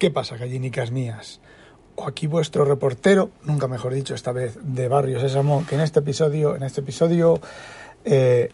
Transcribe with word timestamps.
¿Qué 0.00 0.10
pasa, 0.10 0.38
gallinicas 0.38 0.92
mías? 0.92 1.42
O 1.94 2.08
aquí 2.08 2.26
vuestro 2.26 2.64
reportero, 2.64 3.28
nunca 3.44 3.68
mejor 3.68 3.92
dicho 3.92 4.14
esta 4.14 4.32
vez, 4.32 4.56
de 4.62 4.88
Barrio 4.88 5.20
Sésamo, 5.20 5.66
que 5.68 5.74
en 5.74 5.82
este 5.82 5.98
episodio, 5.98 6.56
en 6.56 6.62
este 6.62 6.80
episodio, 6.80 7.38
eh, 8.06 8.48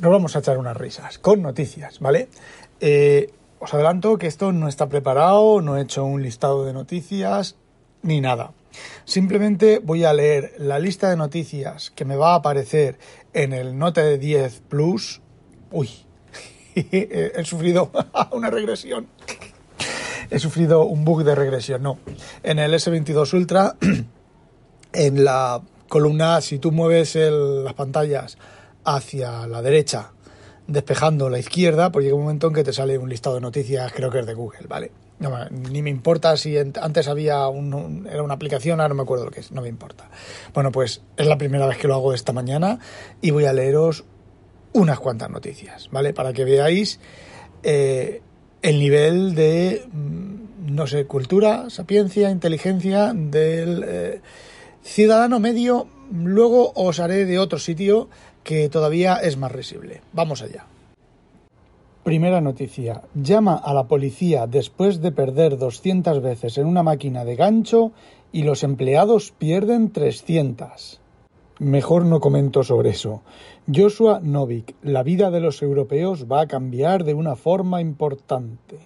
nos 0.00 0.12
vamos 0.12 0.36
a 0.36 0.40
echar 0.40 0.58
unas 0.58 0.76
risas, 0.76 1.16
con 1.16 1.40
noticias, 1.40 1.98
¿vale? 1.98 2.28
Eh, 2.80 3.32
os 3.58 3.72
adelanto 3.72 4.18
que 4.18 4.26
esto 4.26 4.52
no 4.52 4.68
está 4.68 4.90
preparado, 4.90 5.62
no 5.62 5.78
he 5.78 5.80
hecho 5.80 6.04
un 6.04 6.22
listado 6.22 6.66
de 6.66 6.74
noticias, 6.74 7.56
ni 8.02 8.20
nada. 8.20 8.52
Simplemente 9.06 9.78
voy 9.82 10.04
a 10.04 10.12
leer 10.12 10.52
la 10.58 10.78
lista 10.78 11.08
de 11.08 11.16
noticias 11.16 11.90
que 11.90 12.04
me 12.04 12.16
va 12.16 12.32
a 12.32 12.36
aparecer 12.36 12.98
en 13.32 13.54
el 13.54 13.78
Note 13.78 14.02
de 14.02 14.18
10 14.18 14.60
Plus. 14.68 15.22
Uy, 15.70 15.88
he 16.74 17.44
sufrido 17.46 17.90
una 18.32 18.50
regresión. 18.50 19.08
He 20.32 20.38
sufrido 20.38 20.86
un 20.86 21.04
bug 21.04 21.24
de 21.24 21.34
regresión, 21.34 21.82
no. 21.82 21.98
En 22.42 22.58
el 22.58 22.72
S22 22.72 23.34
Ultra, 23.34 23.76
en 24.94 25.24
la 25.24 25.60
columna, 25.88 26.40
si 26.40 26.58
tú 26.58 26.72
mueves 26.72 27.16
las 27.16 27.74
pantallas 27.74 28.38
hacia 28.82 29.46
la 29.46 29.60
derecha, 29.60 30.12
despejando 30.66 31.28
la 31.28 31.38
izquierda, 31.38 31.92
pues 31.92 32.04
llega 32.04 32.16
un 32.16 32.22
momento 32.22 32.46
en 32.46 32.54
que 32.54 32.64
te 32.64 32.72
sale 32.72 32.96
un 32.96 33.10
listado 33.10 33.34
de 33.34 33.42
noticias, 33.42 33.92
creo 33.92 34.10
que 34.10 34.20
es 34.20 34.26
de 34.26 34.32
Google, 34.32 34.66
¿vale? 34.68 34.90
ni 35.50 35.82
me 35.82 35.90
importa 35.90 36.36
si 36.36 36.56
antes 36.56 37.06
había 37.06 37.46
un, 37.46 38.08
era 38.10 38.22
una 38.22 38.34
aplicación, 38.34 38.80
ahora 38.80 38.88
no 38.88 38.94
me 38.96 39.02
acuerdo 39.02 39.26
lo 39.26 39.30
que 39.30 39.40
es, 39.40 39.52
no 39.52 39.60
me 39.60 39.68
importa. 39.68 40.08
Bueno, 40.54 40.72
pues 40.72 41.02
es 41.16 41.26
la 41.26 41.38
primera 41.38 41.66
vez 41.66 41.76
que 41.76 41.86
lo 41.86 41.94
hago 41.94 42.12
esta 42.14 42.32
mañana 42.32 42.80
y 43.20 43.30
voy 43.30 43.44
a 43.44 43.52
leeros 43.52 44.04
unas 44.72 44.98
cuantas 44.98 45.30
noticias, 45.30 45.90
¿vale? 45.92 46.12
Para 46.12 46.32
que 46.32 46.44
veáis 46.44 46.98
eh, 47.62 48.22
el 48.62 48.78
nivel 48.78 49.34
de, 49.34 49.84
mm, 49.92 50.74
no 50.74 50.86
sé, 50.86 51.06
cultura, 51.06 51.68
sapiencia, 51.68 52.30
inteligencia 52.30 53.12
del 53.12 53.84
eh, 53.86 54.20
ciudadano 54.82 55.40
medio. 55.40 55.88
Luego 56.12 56.72
os 56.74 57.00
haré 57.00 57.26
de 57.26 57.38
otro 57.38 57.58
sitio 57.58 58.08
que 58.44 58.68
todavía 58.68 59.16
es 59.16 59.36
más 59.36 59.52
risible. 59.52 60.00
Vamos 60.12 60.42
allá. 60.42 60.66
Primera 62.04 62.40
noticia. 62.40 63.02
Llama 63.14 63.54
a 63.54 63.72
la 63.74 63.84
policía 63.84 64.46
después 64.46 65.00
de 65.00 65.12
perder 65.12 65.56
200 65.56 66.20
veces 66.20 66.58
en 66.58 66.66
una 66.66 66.82
máquina 66.82 67.24
de 67.24 67.36
gancho 67.36 67.92
y 68.32 68.42
los 68.42 68.64
empleados 68.64 69.32
pierden 69.36 69.92
300. 69.92 71.01
Mejor 71.62 72.04
no 72.04 72.18
comento 72.18 72.64
sobre 72.64 72.90
eso. 72.90 73.22
Joshua 73.72 74.18
Novik, 74.20 74.74
la 74.82 75.04
vida 75.04 75.30
de 75.30 75.38
los 75.38 75.62
europeos 75.62 76.26
va 76.30 76.40
a 76.40 76.48
cambiar 76.48 77.04
de 77.04 77.14
una 77.14 77.36
forma 77.36 77.80
importante. 77.80 78.78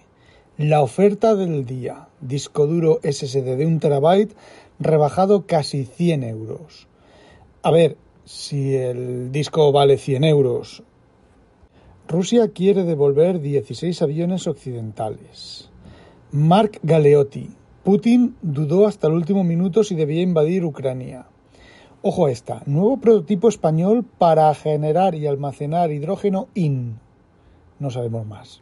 La 0.57 0.83
oferta 0.83 1.33
del 1.33 1.65
día. 1.65 2.07
Disco 2.21 2.67
duro 2.67 2.99
SSD 3.01 3.57
de 3.57 3.65
un 3.65 3.79
terabyte 3.79 4.35
rebajado 4.77 5.47
casi 5.47 5.85
100 5.85 6.23
euros. 6.23 6.87
A 7.63 7.71
ver, 7.71 7.97
si 8.25 8.75
el 8.75 9.31
disco 9.31 9.71
vale 9.71 9.97
100 9.97 10.23
euros 10.25 10.83
Rusia 12.07 12.49
quiere 12.49 12.83
devolver 12.83 13.41
16 13.41 14.03
aviones 14.03 14.45
occidentales. 14.45 15.71
Mark 16.31 16.79
Galeotti. 16.83 17.49
Putin 17.83 18.35
dudó 18.43 18.85
hasta 18.85 19.07
el 19.07 19.13
último 19.13 19.43
minuto 19.43 19.83
si 19.83 19.95
debía 19.95 20.21
invadir 20.21 20.63
Ucrania. 20.63 21.25
Ojo 22.03 22.27
a 22.27 22.31
esta. 22.31 22.61
Nuevo 22.67 22.97
prototipo 22.97 23.49
español 23.49 24.05
para 24.05 24.53
generar 24.53 25.15
y 25.15 25.25
almacenar 25.25 25.91
hidrógeno 25.91 26.47
IN. 26.53 26.99
No 27.79 27.89
sabemos 27.89 28.25
más. 28.27 28.61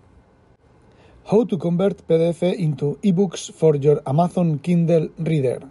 How 1.30 1.46
to 1.46 1.58
convert 1.58 2.02
PDF 2.04 2.44
into 2.58 2.98
ebooks 3.02 3.52
for 3.52 3.78
your 3.78 4.02
Amazon 4.06 4.60
Kindle 4.60 5.12
Reader. 5.18 5.64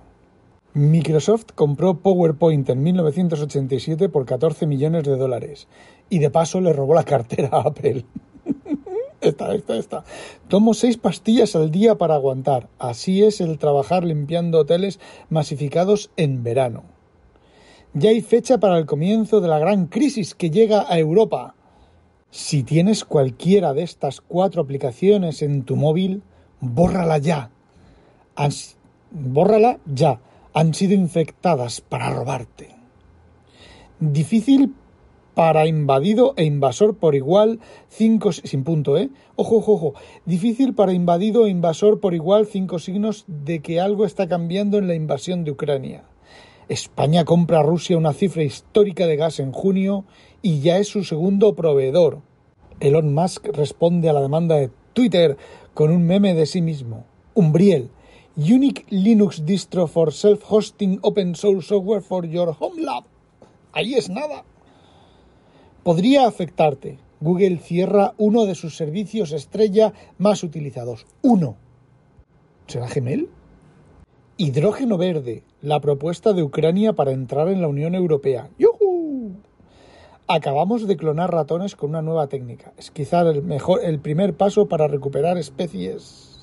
Microsoft 0.75 1.53
compró 1.55 2.01
PowerPoint 2.01 2.69
en 2.69 2.83
1987 2.83 4.11
por 4.11 4.27
14 4.27 4.67
millones 4.67 5.05
de 5.05 5.17
dólares 5.17 5.67
y 6.11 6.19
de 6.19 6.31
paso 6.31 6.61
le 6.61 6.73
robó 6.73 6.95
la 6.95 7.05
cartera 7.05 7.49
a 7.53 7.61
Apple. 7.61 8.05
esta, 9.23 9.55
esta, 9.55 9.77
esta. 9.77 10.05
Tomo 10.49 10.75
seis 10.75 10.99
pastillas 10.99 11.57
al 11.57 11.71
día 11.71 11.95
para 11.95 12.17
aguantar. 12.17 12.69
Así 12.79 13.23
es 13.23 13.41
el 13.41 13.57
trabajar 13.59 14.05
limpiando 14.05 14.59
hoteles 14.59 15.01
masificados 15.31 16.11
en 16.17 16.43
verano. 16.43 16.94
Ya 17.97 18.11
hay 18.11 18.23
fecha 18.23 18.59
para 18.59 18.77
el 18.77 18.87
comienzo 18.87 19.41
de 19.41 19.47
la 19.47 19.61
gran 19.61 19.87
crisis 19.87 20.35
que 20.35 20.51
llega 20.51 20.85
a 20.89 20.99
Europa. 20.99 21.55
Si 22.29 22.65
tienes 22.65 23.05
cualquiera 23.05 23.73
de 23.73 23.85
estas 23.85 24.21
cuatro 24.21 24.63
aplicaciones 24.63 25.43
en 25.43 25.63
tu 25.63 25.77
móvil, 25.77 26.23
bórrala 26.59 27.19
ya. 27.19 27.51
bórrala 29.13 29.79
ya 29.87 30.19
han 30.55 30.75
sido 30.75 30.95
infectadas 30.95 31.81
para 31.83 32.11
robarte. 32.11 32.75
Difícil 34.01 34.75
para 35.35 35.69
invadido 35.69 36.35
e 36.37 36.45
invasor 36.45 36.97
por 36.97 37.15
igual, 37.15 37.61
cinco 37.89 38.33
sin 38.33 38.65
punto, 38.65 38.99
¿eh? 38.99 39.11
Ojo, 39.37 39.59
ojo, 39.59 39.73
ojo. 39.75 39.95
Difícil 40.25 40.75
para 40.75 40.93
invadido 40.93 41.47
e 41.47 41.51
invasor 41.51 42.01
por 42.01 42.13
igual, 42.13 42.47
cinco 42.47 42.81
signos 42.81 43.25
de 43.29 43.63
que 43.63 43.81
algo 43.81 44.05
está 44.05 44.27
cambiando 44.27 44.79
en 44.79 44.89
la 44.89 44.97
invasión 44.97 45.45
de 45.45 45.53
Ucrania. 45.53 46.03
España 46.69 47.25
compra 47.25 47.61
a 47.61 47.63
Rusia 47.63 47.99
una 47.99 48.13
cifra 48.13 48.43
histórica 48.43 49.07
de 49.07 49.17
gas 49.17 49.39
en 49.41 49.53
junio 49.53 50.05
y 50.41 50.61
ya 50.61 50.79
es 50.79 50.89
su 50.89 51.05
segundo 51.05 51.55
proveedor. 51.55 52.23
Elon 52.81 53.13
Musk 53.15 53.47
responde 53.49 54.09
a 54.09 54.13
la 54.13 54.23
demanda 54.23 54.57
de 54.57 54.71
Twitter 54.93 55.37
con 55.75 55.91
un 55.91 56.07
meme 56.07 56.35
de 56.35 56.47
sí 56.47 56.63
mismo. 56.63 57.05
Umbriel, 57.35 57.91
Unique 58.37 58.85
Linux 58.89 59.45
Distro 59.45 59.87
for 59.87 60.13
Self-Hosting 60.13 61.01
Open 61.03 61.35
Source 61.35 61.69
Software 61.69 62.03
for 62.03 62.27
Your 62.27 62.57
Home 62.59 62.83
Lab. 62.83 63.05
Ahí 63.73 63.95
es 63.95 64.09
nada. 64.09 64.45
Podría 65.83 66.27
afectarte. 66.27 66.99
Google 67.21 67.59
cierra 67.59 68.15
uno 68.19 68.45
de 68.45 68.55
sus 68.55 68.77
servicios 68.77 69.33
estrella 69.33 69.93
más 70.19 70.43
utilizados. 70.43 71.07
Uno. 71.23 71.57
¿Será 72.67 72.89
Gmail? 72.89 73.29
Hidrógeno 74.37 74.99
verde, 74.99 75.45
la 75.63 75.81
propuesta 75.81 76.33
de 76.33 76.43
Ucrania 76.43 76.93
para 76.93 77.13
entrar 77.13 77.47
en 77.47 77.63
la 77.63 77.69
Unión 77.69 77.95
Europea. 77.95 78.51
¡Yuhu! 78.59 79.37
Acabamos 80.27 80.89
de 80.89 80.97
clonar 80.97 81.33
ratones 81.33 81.77
con 81.77 81.91
una 81.91 82.03
nueva 82.03 82.27
técnica. 82.27 82.73
Es 82.77 82.91
quizá 82.91 83.21
el, 83.21 83.43
mejor, 83.43 83.85
el 83.85 84.01
primer 84.01 84.35
paso 84.35 84.67
para 84.67 84.89
recuperar 84.89 85.39
especies 85.39 86.35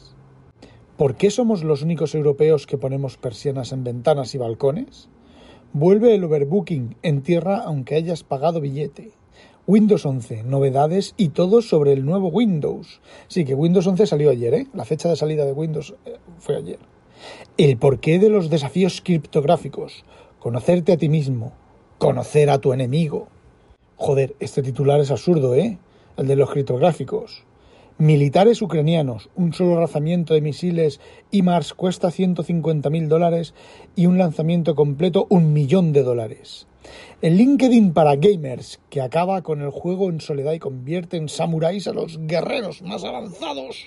¿Por 0.96 1.16
qué 1.16 1.32
somos 1.32 1.66
los 1.66 1.82
únicos 1.82 2.16
europeos 2.16 2.66
que 2.66 2.78
ponemos 2.78 3.18
persianas 3.18 3.74
en 3.74 3.84
ventanas 3.84 4.36
y 4.36 4.38
balcones? 4.38 5.10
Vuelve 5.74 6.16
el 6.16 6.24
overbooking 6.24 6.96
en 7.02 7.24
tierra 7.24 7.58
aunque 7.58 7.96
hayas 7.96 8.24
pagado 8.24 8.62
billete. 8.62 9.12
Windows 9.68 10.06
11, 10.06 10.44
novedades 10.44 11.14
y 11.18 11.30
todo 11.30 11.62
sobre 11.62 11.92
el 11.92 12.06
nuevo 12.06 12.28
Windows. 12.28 13.02
Sí, 13.28 13.44
que 13.44 13.56
Windows 13.56 13.88
11 13.88 14.06
salió 14.06 14.30
ayer, 14.30 14.54
¿eh? 14.54 14.68
La 14.74 14.86
fecha 14.86 15.10
de 15.10 15.16
salida 15.16 15.44
de 15.44 15.54
Windows 15.54 15.96
eh, 16.06 16.18
fue 16.40 16.56
ayer. 16.56 16.91
El 17.58 17.78
porqué 17.78 18.20
de 18.20 18.30
los 18.30 18.50
desafíos 18.50 19.02
criptográficos. 19.02 20.04
Conocerte 20.40 20.94
a 20.94 20.98
ti 20.98 21.10
mismo. 21.10 21.54
Conocer 21.98 22.50
a 22.50 22.60
tu 22.60 22.74
enemigo. 22.74 23.28
Joder, 23.96 24.36
este 24.40 24.64
titular 24.64 25.00
es 25.00 25.12
absurdo, 25.12 25.54
¿eh? 25.56 25.78
El 26.18 26.28
de 26.28 26.36
los 26.36 26.50
criptográficos. 26.50 27.44
Militares 28.02 28.64
ucranianos, 28.64 29.30
un 29.36 29.54
solo 29.54 29.80
lanzamiento 29.80 30.34
de 30.34 30.42
misiles 30.42 31.00
Mars 31.32 31.76
cuesta 31.76 32.08
150.000 32.08 33.08
dólares 33.08 33.54
y 33.96 34.08
un 34.08 34.18
lanzamiento 34.18 34.74
completo 34.74 35.28
un 35.30 35.54
millón 35.54 35.94
de 35.94 36.02
dólares. 36.02 36.66
El 37.22 37.38
LinkedIn 37.38 37.94
para 37.94 38.16
gamers, 38.16 38.80
que 38.90 39.02
acaba 39.02 39.44
con 39.44 39.62
el 39.62 39.70
juego 39.70 40.10
en 40.10 40.20
soledad 40.20 40.54
y 40.54 40.60
convierte 40.60 41.18
en 41.18 41.30
samuráis 41.30 41.88
a 41.88 41.94
los 41.94 42.18
guerreros 42.26 42.82
más 42.82 43.04
avanzados. 43.04 43.86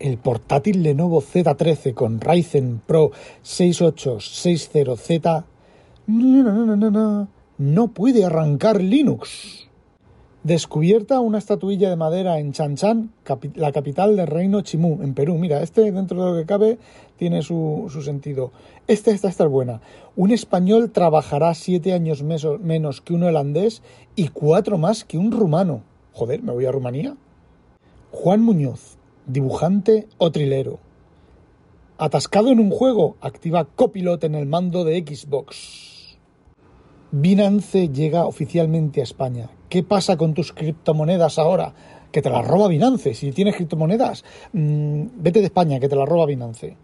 El 0.00 0.16
portátil 0.16 0.82
Lenovo 0.82 1.20
Z13 1.20 1.92
con 1.92 2.22
Ryzen 2.22 2.80
Pro 2.86 3.10
6860Z 3.44 5.44
no 7.58 7.88
puede 7.88 8.24
arrancar 8.24 8.80
Linux. 8.80 9.68
Descubierta 10.42 11.20
una 11.20 11.36
estatuilla 11.36 11.90
de 11.90 11.96
madera 11.96 12.38
en 12.38 12.52
Chanchan, 12.52 13.12
la 13.56 13.72
capital 13.72 14.16
del 14.16 14.26
reino 14.26 14.62
Chimú, 14.62 15.02
en 15.02 15.12
Perú. 15.12 15.36
Mira, 15.36 15.62
este 15.62 15.92
dentro 15.92 16.24
de 16.24 16.30
lo 16.30 16.36
que 16.38 16.46
cabe 16.46 16.78
tiene 17.18 17.42
su, 17.42 17.90
sentido. 18.02 18.52
Este, 18.86 19.10
esta, 19.10 19.28
esta 19.28 19.44
es 19.44 19.50
buena. 19.50 19.82
Un 20.16 20.30
español 20.30 20.92
trabajará 20.92 21.52
siete 21.52 21.92
años 21.92 22.22
menos 22.22 23.02
que 23.02 23.12
un 23.12 23.24
holandés 23.24 23.82
y 24.16 24.28
cuatro 24.28 24.78
más 24.78 25.04
que 25.04 25.18
un 25.18 25.30
rumano. 25.30 25.82
Joder, 26.14 26.42
¿me 26.42 26.52
voy 26.52 26.64
a 26.64 26.72
Rumanía? 26.72 27.16
Juan 28.10 28.40
Muñoz, 28.40 28.96
dibujante 29.32 30.08
o 30.18 30.30
trilero. 30.30 30.78
Atascado 31.98 32.50
en 32.50 32.60
un 32.60 32.70
juego, 32.70 33.16
activa 33.20 33.64
Copilot 33.64 34.24
en 34.24 34.34
el 34.34 34.46
mando 34.46 34.84
de 34.84 35.04
Xbox. 35.06 36.18
Binance 37.12 37.88
llega 37.88 38.26
oficialmente 38.26 39.00
a 39.00 39.04
España. 39.04 39.50
¿Qué 39.68 39.82
pasa 39.82 40.16
con 40.16 40.34
tus 40.34 40.52
criptomonedas 40.52 41.38
ahora? 41.38 41.74
que 42.10 42.22
te 42.22 42.30
las 42.30 42.46
roba 42.46 42.68
Binance. 42.68 43.14
Si 43.14 43.32
tienes 43.32 43.56
criptomonedas, 43.56 44.24
mm, 44.52 45.02
vete 45.16 45.40
de 45.40 45.46
España, 45.46 45.80
que 45.80 45.88
te 45.88 45.96
las 45.96 46.08
roba 46.08 46.26
Binance. 46.26 46.76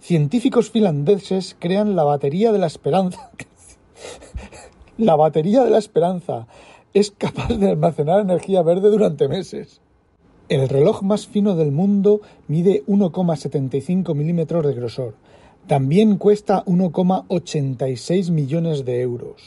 Científicos 0.00 0.70
finlandeses 0.70 1.56
crean 1.58 1.96
la 1.96 2.04
batería 2.04 2.52
de 2.52 2.58
la 2.58 2.66
esperanza. 2.66 3.30
la 4.98 5.16
batería 5.16 5.64
de 5.64 5.70
la 5.70 5.78
esperanza 5.78 6.46
es 6.92 7.10
capaz 7.10 7.48
de 7.48 7.70
almacenar 7.70 8.20
energía 8.20 8.62
verde 8.62 8.90
durante 8.90 9.28
meses. 9.28 9.80
El 10.50 10.68
reloj 10.68 11.02
más 11.02 11.26
fino 11.26 11.56
del 11.56 11.72
mundo 11.72 12.20
mide 12.48 12.84
1,75 12.86 14.14
milímetros 14.14 14.66
de 14.66 14.74
grosor. 14.74 15.14
También 15.66 16.18
cuesta 16.18 16.62
1,86 16.66 18.30
millones 18.30 18.84
de 18.84 19.00
euros. 19.00 19.42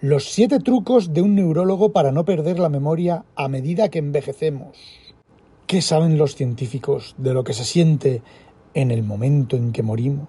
Los 0.00 0.30
siete 0.30 0.60
trucos 0.60 1.12
de 1.12 1.22
un 1.22 1.34
neurólogo 1.34 1.90
para 1.90 2.12
no 2.12 2.24
perder 2.24 2.60
la 2.60 2.68
memoria 2.68 3.24
a 3.34 3.48
medida 3.48 3.88
que 3.88 3.98
envejecemos. 3.98 4.78
¿Qué 5.66 5.82
saben 5.82 6.18
los 6.18 6.36
científicos 6.36 7.16
de 7.18 7.34
lo 7.34 7.42
que 7.42 7.52
se 7.52 7.64
siente 7.64 8.22
en 8.74 8.92
el 8.92 9.02
momento 9.02 9.56
en 9.56 9.72
que 9.72 9.82
morimos? 9.82 10.28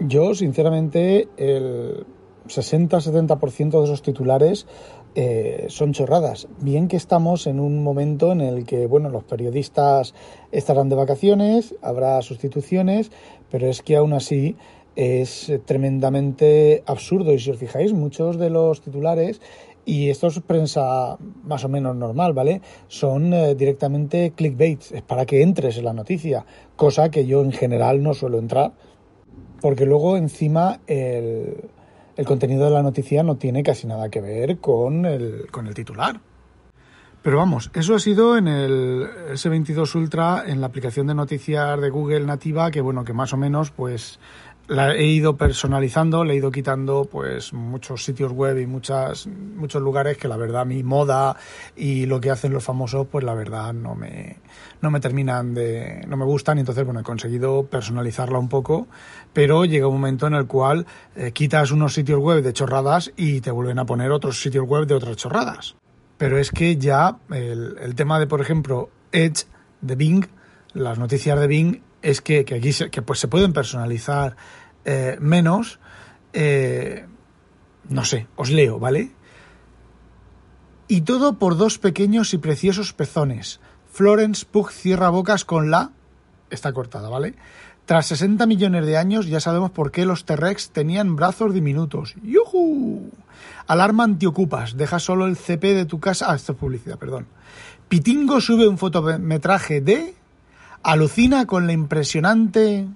Yo, 0.00 0.34
sinceramente, 0.34 1.28
el 1.38 2.04
60-70% 2.46 3.78
de 3.78 3.84
esos 3.84 4.02
titulares 4.02 4.66
eh, 5.14 5.66
son 5.68 5.92
chorradas. 5.92 6.48
Bien 6.60 6.88
que 6.88 6.96
estamos 6.96 7.46
en 7.46 7.60
un 7.60 7.82
momento 7.82 8.32
en 8.32 8.40
el 8.40 8.64
que, 8.64 8.86
bueno, 8.86 9.08
los 9.08 9.24
periodistas 9.24 10.14
estarán 10.52 10.88
de 10.88 10.96
vacaciones, 10.96 11.74
habrá 11.82 12.20
sustituciones, 12.22 13.10
pero 13.50 13.68
es 13.68 13.82
que 13.82 13.96
aún 13.96 14.12
así 14.12 14.56
es 14.96 15.52
tremendamente 15.64 16.82
absurdo. 16.86 17.32
Y 17.32 17.38
si 17.38 17.50
os 17.50 17.58
fijáis, 17.58 17.92
muchos 17.92 18.38
de 18.38 18.50
los 18.50 18.80
titulares, 18.80 19.40
y 19.84 20.10
esto 20.10 20.28
es 20.28 20.40
prensa 20.40 21.16
más 21.44 21.64
o 21.64 21.68
menos 21.68 21.94
normal, 21.94 22.32
¿vale? 22.32 22.60
Son 22.88 23.32
eh, 23.32 23.54
directamente 23.54 24.32
clickbaits, 24.34 24.92
es 24.92 25.02
para 25.02 25.26
que 25.26 25.42
entres 25.42 25.78
en 25.78 25.84
la 25.84 25.92
noticia, 25.92 26.46
cosa 26.76 27.10
que 27.10 27.26
yo 27.26 27.42
en 27.42 27.52
general 27.52 28.02
no 28.02 28.14
suelo 28.14 28.38
entrar, 28.38 28.72
porque 29.60 29.86
luego 29.86 30.16
encima 30.16 30.80
el 30.86 31.68
el 32.16 32.24
contenido 32.24 32.64
de 32.64 32.70
la 32.70 32.82
noticia 32.82 33.22
no 33.22 33.36
tiene 33.36 33.62
casi 33.62 33.86
nada 33.86 34.08
que 34.08 34.20
ver 34.20 34.58
con 34.58 35.04
el, 35.06 35.46
con 35.50 35.66
el 35.66 35.74
titular. 35.74 36.20
Pero 37.22 37.38
vamos, 37.38 37.70
eso 37.72 37.94
ha 37.94 37.98
sido 37.98 38.36
en 38.36 38.48
el 38.48 39.08
S22 39.32 39.94
Ultra, 39.94 40.44
en 40.46 40.60
la 40.60 40.66
aplicación 40.66 41.06
de 41.06 41.14
noticias 41.14 41.80
de 41.80 41.88
Google 41.88 42.26
nativa, 42.26 42.70
que 42.70 42.82
bueno, 42.82 43.02
que 43.02 43.14
más 43.14 43.32
o 43.32 43.38
menos 43.38 43.70
pues 43.70 44.20
la 44.66 44.94
he 44.94 45.04
ido 45.04 45.36
personalizando, 45.36 46.24
le 46.24 46.34
he 46.34 46.36
ido 46.36 46.50
quitando 46.50 47.04
pues 47.04 47.52
muchos 47.52 48.02
sitios 48.02 48.32
web 48.32 48.58
y 48.58 48.66
muchas, 48.66 49.26
muchos 49.26 49.82
lugares 49.82 50.16
que 50.16 50.26
la 50.26 50.36
verdad 50.36 50.64
mi 50.64 50.82
moda 50.82 51.36
y 51.76 52.06
lo 52.06 52.20
que 52.20 52.30
hacen 52.30 52.52
los 52.52 52.64
famosos 52.64 53.06
pues 53.10 53.24
la 53.24 53.34
verdad 53.34 53.74
no 53.74 53.94
me, 53.94 54.38
no 54.80 54.90
me 54.90 55.00
terminan 55.00 55.52
de, 55.52 56.04
no 56.08 56.16
me 56.16 56.24
gustan 56.24 56.56
y 56.58 56.60
entonces 56.60 56.84
bueno 56.84 57.00
he 57.00 57.04
conseguido 57.04 57.66
personalizarla 57.66 58.38
un 58.38 58.48
poco 58.48 58.88
pero 59.32 59.66
llega 59.66 59.86
un 59.86 59.94
momento 59.94 60.26
en 60.26 60.34
el 60.34 60.46
cual 60.46 60.86
eh, 61.14 61.32
quitas 61.32 61.70
unos 61.70 61.92
sitios 61.92 62.18
web 62.18 62.42
de 62.42 62.52
chorradas 62.54 63.12
y 63.16 63.42
te 63.42 63.50
vuelven 63.50 63.78
a 63.78 63.84
poner 63.84 64.10
otros 64.12 64.40
sitios 64.40 64.66
web 64.66 64.86
de 64.86 64.94
otras 64.94 65.16
chorradas. 65.16 65.76
Pero 66.16 66.38
es 66.38 66.50
que 66.50 66.76
ya 66.76 67.18
el, 67.30 67.76
el 67.80 67.94
tema 67.94 68.18
de 68.18 68.26
por 68.26 68.40
ejemplo 68.40 68.88
Edge 69.12 69.46
de 69.80 69.96
Bing, 69.96 70.26
las 70.72 70.98
noticias 70.98 71.38
de 71.38 71.46
Bing 71.46 71.82
es 72.04 72.20
que, 72.20 72.40
aquí 72.40 72.72
se, 72.72 72.90
que 72.90 73.02
pues 73.02 73.18
se 73.18 73.28
pueden 73.28 73.52
personalizar 73.52 74.36
eh, 74.84 75.16
menos. 75.20 75.80
Eh, 76.32 77.06
no 77.88 78.04
sé, 78.04 78.26
os 78.36 78.50
leo, 78.50 78.78
¿vale? 78.78 79.12
Y 80.86 81.00
todo 81.00 81.38
por 81.38 81.56
dos 81.56 81.78
pequeños 81.78 82.34
y 82.34 82.38
preciosos 82.38 82.92
pezones. 82.92 83.60
Florence 83.90 84.44
Pugh 84.44 84.70
cierra 84.70 85.08
bocas 85.08 85.44
con 85.44 85.70
la... 85.70 85.92
Está 86.50 86.72
cortada, 86.72 87.08
¿vale? 87.08 87.34
Tras 87.86 88.06
60 88.06 88.46
millones 88.46 88.86
de 88.86 88.98
años 88.98 89.26
ya 89.26 89.40
sabemos 89.40 89.70
por 89.70 89.90
qué 89.90 90.04
los 90.04 90.26
T-Rex 90.26 90.70
tenían 90.70 91.16
brazos 91.16 91.54
diminutos. 91.54 92.14
¡Yuhu! 92.22 93.10
Alarma 93.66 94.04
antiocupas. 94.04 94.76
Deja 94.76 94.98
solo 94.98 95.26
el 95.26 95.36
CP 95.36 95.74
de 95.74 95.86
tu 95.86 96.00
casa... 96.00 96.30
Ah, 96.30 96.36
esto 96.36 96.52
es 96.52 96.58
publicidad, 96.58 96.98
perdón. 96.98 97.26
Pitingo 97.88 98.40
sube 98.42 98.68
un 98.68 98.76
fotometraje 98.76 99.80
de... 99.80 100.14
Alucina 100.84 101.46
con 101.46 101.66
la 101.66 101.72
impresionante... 101.72 102.86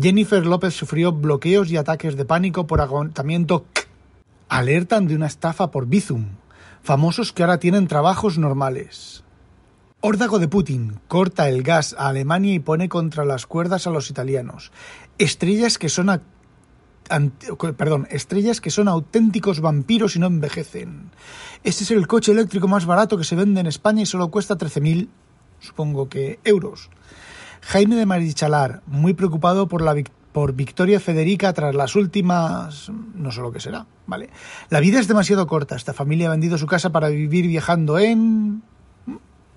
Jennifer 0.00 0.46
López 0.46 0.72
sufrió 0.72 1.12
bloqueos 1.12 1.70
y 1.70 1.76
ataques 1.76 2.16
de 2.16 2.24
pánico 2.24 2.66
por 2.66 2.80
agotamiento. 2.80 3.66
Alertan 4.48 5.06
de 5.06 5.14
una 5.16 5.26
estafa 5.26 5.70
por 5.70 5.86
Bizum. 5.86 6.28
Famosos 6.82 7.32
que 7.32 7.42
ahora 7.42 7.58
tienen 7.58 7.86
trabajos 7.86 8.38
normales. 8.38 9.24
Órdago 10.00 10.38
de 10.38 10.48
Putin 10.48 11.00
corta 11.06 11.50
el 11.50 11.62
gas 11.64 11.94
a 11.98 12.08
Alemania 12.08 12.54
y 12.54 12.60
pone 12.60 12.88
contra 12.88 13.26
las 13.26 13.46
cuerdas 13.46 13.86
a 13.86 13.90
los 13.90 14.08
italianos. 14.08 14.72
Estrellas 15.18 15.76
que 15.76 15.90
son 15.90 16.22
perdón, 17.76 18.06
estrellas 18.10 18.60
que 18.60 18.70
son 18.70 18.88
auténticos 18.88 19.60
vampiros 19.60 20.16
y 20.16 20.20
no 20.20 20.28
envejecen. 20.28 21.10
Este 21.62 21.84
es 21.84 21.90
el 21.90 22.06
coche 22.06 22.32
eléctrico 22.32 22.68
más 22.68 22.86
barato 22.86 23.18
que 23.18 23.24
se 23.24 23.36
vende 23.36 23.60
en 23.60 23.66
España 23.66 24.02
y 24.02 24.06
solo 24.06 24.30
cuesta 24.30 24.56
13.000 24.56 25.08
supongo 25.60 26.08
que 26.08 26.40
euros. 26.44 26.90
Jaime 27.62 27.96
de 27.96 28.06
Marichalar, 28.06 28.82
muy 28.86 29.14
preocupado 29.14 29.68
por 29.68 29.82
la 29.82 29.94
por 30.32 30.54
Victoria 30.54 31.00
Federica 31.00 31.52
tras 31.52 31.74
las 31.74 31.96
últimas... 31.96 32.90
no 33.14 33.32
sé 33.32 33.40
lo 33.40 33.52
que 33.52 33.60
será, 33.60 33.86
¿vale? 34.06 34.30
La 34.68 34.80
vida 34.80 35.00
es 35.00 35.08
demasiado 35.08 35.46
corta. 35.46 35.76
Esta 35.76 35.92
familia 35.92 36.28
ha 36.28 36.30
vendido 36.30 36.56
su 36.56 36.66
casa 36.66 36.90
para 36.90 37.08
vivir 37.08 37.46
viajando 37.46 37.98
en... 37.98 38.62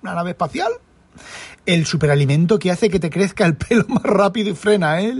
una 0.02 0.14
nave 0.14 0.30
espacial. 0.30 0.72
El 1.64 1.86
superalimento 1.86 2.58
que 2.58 2.72
hace 2.72 2.90
que 2.90 2.98
te 2.98 3.10
crezca 3.10 3.46
el 3.46 3.56
pelo 3.56 3.84
más 3.88 4.02
rápido 4.02 4.50
y 4.50 4.54
frena, 4.54 5.00
¿eh? 5.00 5.14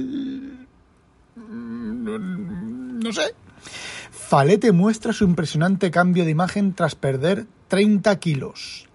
No 2.04 3.12
sé. 3.12 3.34
Falete 4.10 4.72
muestra 4.72 5.12
su 5.12 5.24
impresionante 5.24 5.90
cambio 5.90 6.24
de 6.24 6.30
imagen 6.32 6.74
tras 6.74 6.96
perder 6.96 7.46
30 7.68 8.18
kilos 8.18 8.88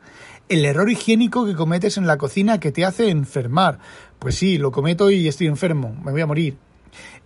el 0.49 0.65
error 0.65 0.89
higiénico 0.89 1.45
que 1.45 1.55
cometes 1.55 1.97
en 1.97 2.07
la 2.07 2.17
cocina 2.17 2.59
que 2.59 2.71
te 2.71 2.83
hace 2.83 3.09
enfermar. 3.09 3.79
Pues 4.17 4.35
sí, 4.35 4.57
lo 4.57 4.71
cometo 4.71 5.09
y 5.11 5.27
estoy 5.27 5.47
enfermo, 5.47 5.95
me 6.03 6.11
voy 6.11 6.21
a 6.21 6.27
morir. 6.27 6.57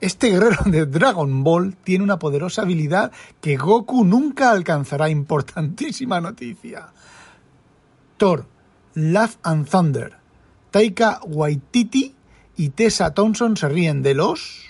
Este 0.01 0.29
guerrero 0.29 0.63
de 0.65 0.85
Dragon 0.85 1.43
Ball 1.43 1.75
tiene 1.83 2.03
una 2.03 2.19
poderosa 2.19 2.63
habilidad 2.63 3.11
que 3.39 3.55
Goku 3.55 4.03
nunca 4.03 4.51
alcanzará. 4.51 5.09
Importantísima 5.09 6.19
noticia. 6.19 6.89
Thor, 8.17 8.45
Love 8.93 9.37
and 9.43 9.69
Thunder. 9.69 10.17
Taika 10.71 11.21
Waititi 11.25 12.13
y 12.57 12.69
Tessa 12.69 13.13
Thompson 13.13 13.55
se 13.57 13.69
ríen 13.69 14.03
de 14.03 14.13
los... 14.13 14.69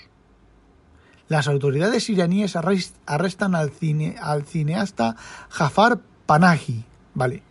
Las 1.30 1.48
autoridades 1.48 2.10
iraníes 2.10 2.56
arrestan 2.56 3.56
al, 3.56 3.72
cine, 3.72 4.18
al 4.22 4.44
cineasta 4.44 5.16
Jafar 5.50 6.00
Panahi. 6.28 6.84
Vale. 7.16 7.42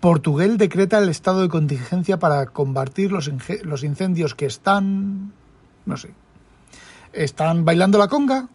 Portugal 0.00 0.58
decreta 0.58 0.98
el 0.98 1.08
estado 1.08 1.42
de 1.42 1.48
contingencia 1.48 2.18
para 2.18 2.46
combatir 2.46 3.12
los, 3.12 3.30
los 3.62 3.84
incendios 3.84 4.34
que 4.34 4.46
están... 4.46 5.32
no 5.86 5.96
sé. 5.96 6.10
¿Están 7.12 7.64
bailando 7.64 7.98
la 7.98 8.08
conga? 8.08 8.48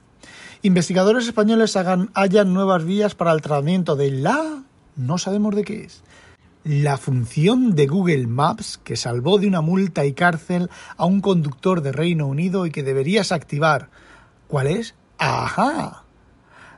Investigadores 0.62 1.28
españoles 1.28 1.76
hagan, 1.76 2.10
hallan 2.14 2.54
nuevas 2.54 2.84
vías 2.84 3.16
para 3.16 3.32
el 3.32 3.42
tratamiento 3.42 3.96
de 3.96 4.12
la... 4.12 4.64
no 4.96 5.18
sabemos 5.18 5.56
de 5.56 5.64
qué 5.64 5.84
es. 5.84 6.04
La 6.64 6.98
función 6.98 7.76
de 7.76 7.88
Google 7.88 8.28
Maps 8.28 8.80
que 8.84 8.98
salvó 8.98 9.38
de 9.38 9.48
una 9.48 9.62
multa 9.62 10.06
y 10.06 10.14
cárcel 10.14 10.70
a 10.98 11.06
un 11.06 11.22
conductor 11.22 11.82
de 11.82 11.94
Reino 11.94 12.28
Unido 12.28 12.66
y 12.66 12.72
que 12.72 12.84
deberías 12.84 13.32
activar. 13.32 13.90
¿Cuál 14.48 14.68
es? 14.68 14.96
¡Ajá! 15.18 16.04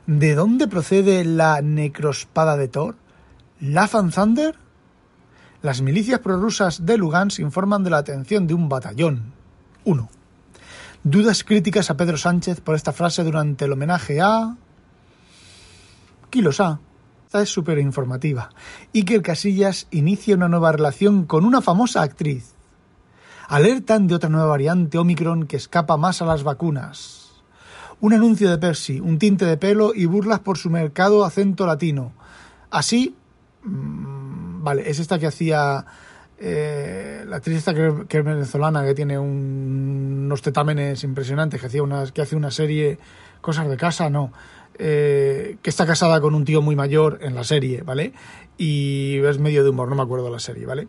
¿De 0.06 0.34
dónde 0.34 0.68
procede 0.68 1.24
la 1.24 1.60
necrospada 1.60 2.56
de 2.56 2.68
Thor? 2.68 2.96
Lafan 3.60 4.10
Thunder? 4.10 4.54
Las 5.60 5.82
milicias 5.82 6.20
prorrusas 6.20 6.86
de 6.86 6.96
Lugansk 6.96 7.40
informan 7.40 7.84
de 7.84 7.90
la 7.90 7.98
atención 7.98 8.46
de 8.46 8.54
un 8.54 8.70
batallón. 8.70 9.34
1. 9.84 10.08
Dudas 11.04 11.44
críticas 11.44 11.90
a 11.90 11.96
Pedro 11.96 12.16
Sánchez 12.16 12.62
por 12.62 12.74
esta 12.74 12.94
frase 12.94 13.22
durante 13.22 13.66
el 13.66 13.72
homenaje 13.72 14.22
a... 14.22 14.56
Kilos 16.30 16.60
A. 16.60 16.80
Esta 17.26 17.42
es 17.42 17.50
súper 17.50 17.78
informativa. 17.78 18.48
Iker 18.94 19.20
Casillas 19.20 19.86
inicia 19.90 20.36
una 20.36 20.48
nueva 20.48 20.72
relación 20.72 21.26
con 21.26 21.44
una 21.44 21.60
famosa 21.60 22.00
actriz. 22.00 22.54
Alertan 23.48 24.06
de 24.06 24.14
otra 24.14 24.30
nueva 24.30 24.46
variante 24.46 24.96
Omicron 24.96 25.46
que 25.46 25.56
escapa 25.56 25.98
más 25.98 26.22
a 26.22 26.24
las 26.24 26.44
vacunas. 26.44 27.42
Un 28.00 28.14
anuncio 28.14 28.48
de 28.48 28.56
Percy, 28.56 29.00
un 29.00 29.18
tinte 29.18 29.44
de 29.44 29.58
pelo 29.58 29.92
y 29.94 30.06
burlas 30.06 30.40
por 30.40 30.56
su 30.56 30.70
mercado 30.70 31.26
acento 31.26 31.66
latino. 31.66 32.12
Así, 32.70 33.16
Mm, 33.62 34.62
vale, 34.62 34.88
es 34.88 34.98
esta 34.98 35.18
que 35.18 35.26
hacía 35.26 35.84
eh, 36.38 37.24
la 37.26 37.36
actriz 37.36 37.58
esta 37.58 37.74
que, 37.74 37.88
es 38.08 38.24
venezolana, 38.24 38.84
que 38.84 38.94
tiene 38.94 39.18
unos 39.18 40.40
tetámenes 40.40 41.04
impresionantes, 41.04 41.60
que, 41.60 41.66
hacía 41.66 41.82
una, 41.82 42.06
que 42.06 42.22
hace 42.22 42.36
una 42.36 42.50
serie 42.50 42.98
Cosas 43.40 43.68
de 43.68 43.76
casa, 43.76 44.10
no. 44.10 44.32
eh, 44.78 45.56
que 45.62 45.70
está 45.70 45.86
casada 45.86 46.20
con 46.20 46.34
un 46.34 46.44
tío 46.44 46.60
muy 46.60 46.76
mayor 46.76 47.20
en 47.22 47.34
la 47.34 47.42
serie, 47.42 47.82
¿vale? 47.82 48.12
Y 48.58 49.16
es 49.18 49.38
medio 49.38 49.64
de 49.64 49.70
humor, 49.70 49.88
no 49.88 49.94
me 49.94 50.02
acuerdo 50.02 50.26
de 50.26 50.30
la 50.30 50.38
serie, 50.38 50.66
¿vale? 50.66 50.88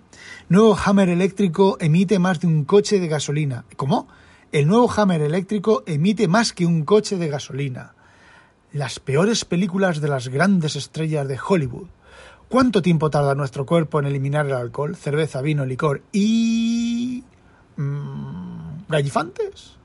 Nuevo 0.50 0.78
Hammer 0.86 1.08
eléctrico 1.08 1.78
emite 1.80 2.20
más 2.20 2.42
de 2.42 2.48
un 2.48 2.66
coche 2.66 3.00
de 3.00 3.08
gasolina. 3.08 3.64
¿Cómo? 3.78 4.10
El 4.52 4.68
nuevo 4.68 4.92
Hammer 4.92 5.22
eléctrico 5.22 5.84
emite 5.86 6.28
más 6.28 6.52
que 6.52 6.66
un 6.66 6.84
coche 6.84 7.16
de 7.18 7.30
gasolina. 7.30 7.94
Las 8.74 9.00
peores 9.00 9.46
películas 9.46 10.02
de 10.02 10.10
las 10.10 10.28
grandes 10.28 10.76
estrellas 10.76 11.28
de 11.28 11.40
Hollywood. 11.40 11.88
¿Cuánto 12.52 12.82
tiempo 12.82 13.10
tarda 13.10 13.34
nuestro 13.34 13.66
cuerpo 13.66 14.02
en 14.02 14.08
eliminar 14.08 14.46
el 14.46 14.52
alcohol, 14.52 14.98
cerveza, 14.98 15.42
vino, 15.42 15.66
licor 15.66 16.02
y... 16.12 17.24
Mmm, 17.78 18.88
gallifantes? 18.90 19.78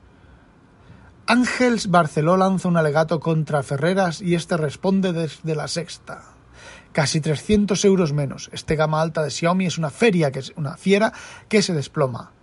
Ángels 1.27 1.87
Barceló 1.87 2.35
lanza 2.35 2.67
un 2.67 2.75
alegato 2.75 3.21
contra 3.21 3.63
Ferreras 3.63 4.21
y 4.21 4.35
este 4.35 4.57
responde 4.57 5.13
desde 5.13 5.55
la 5.55 5.69
sexta. 5.69 6.23
Casi 6.91 7.21
300 7.21 7.85
euros 7.85 8.11
menos. 8.11 8.49
Este 8.51 8.75
gama 8.75 9.01
alta 9.01 9.23
de 9.23 9.31
Xiaomi 9.31 9.65
es 9.65 9.77
una 9.77 9.89
feria 9.89 10.33
que 10.33 10.39
es 10.39 10.51
una 10.57 10.75
fiera 10.75 11.13
que 11.47 11.61
se 11.61 11.73
desploma. 11.73 12.33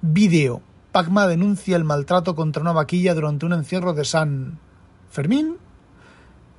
Video. 0.00 0.62
Pacma 0.92 1.26
denuncia 1.26 1.74
el 1.74 1.82
maltrato 1.82 2.36
contra 2.36 2.62
una 2.62 2.70
vaquilla 2.70 3.12
durante 3.12 3.44
un 3.44 3.54
encierro 3.54 3.92
de 3.92 4.04
San 4.04 4.60
Fermín 5.10 5.56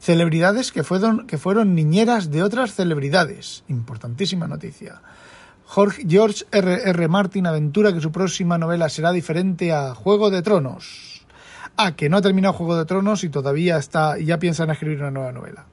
Celebridades 0.05 0.71
que 0.71 0.83
fueron, 0.83 1.73
niñeras 1.73 2.29
de 2.29 2.43
otras 2.43 2.75
celebridades. 2.75 3.63
Importantísima 3.67 4.47
noticia. 4.47 5.01
Jorge, 5.65 6.05
George 6.07 6.45
R. 6.51 6.89
R. 6.91 7.07
Martin 7.07 7.47
aventura 7.47 7.91
que 7.91 7.99
su 7.99 8.11
próxima 8.11 8.59
novela 8.59 8.87
será 8.89 9.11
diferente 9.11 9.73
a 9.73 9.95
Juego 9.95 10.29
de 10.29 10.43
Tronos. 10.43 11.25
Ah, 11.75 11.95
que 11.95 12.07
no 12.07 12.17
ha 12.17 12.21
terminado 12.21 12.53
Juego 12.53 12.77
de 12.77 12.85
Tronos 12.85 13.23
y 13.23 13.29
todavía 13.29 13.77
está, 13.77 14.19
ya 14.19 14.37
piensan 14.37 14.69
escribir 14.69 14.99
una 14.99 15.09
nueva 15.09 15.31
novela. 15.31 15.65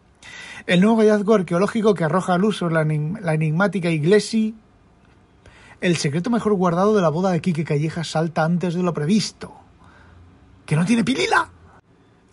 El 0.67 0.81
nuevo 0.81 1.03
hallazgo 1.03 1.35
arqueológico 1.35 1.93
que 1.93 2.05
arroja 2.05 2.39
luz 2.39 2.57
sobre 2.57 2.73
la, 2.73 2.85
la 3.21 3.35
enigmática 3.35 3.91
iglesia. 3.91 4.55
El 5.83 5.99
secreto 5.99 6.31
mejor 6.31 6.55
guardado 6.55 6.97
de 6.97 7.03
la 7.03 7.11
boda 7.11 7.33
de 7.33 7.43
Quique 7.43 7.65
Calleja 7.65 8.03
salta 8.03 8.45
antes 8.45 8.73
de 8.73 8.83
lo 8.83 8.95
previsto. 8.95 9.53
¡Que 10.65 10.75
no 10.75 10.87
tiene 10.87 11.05
pilila! 11.05 11.52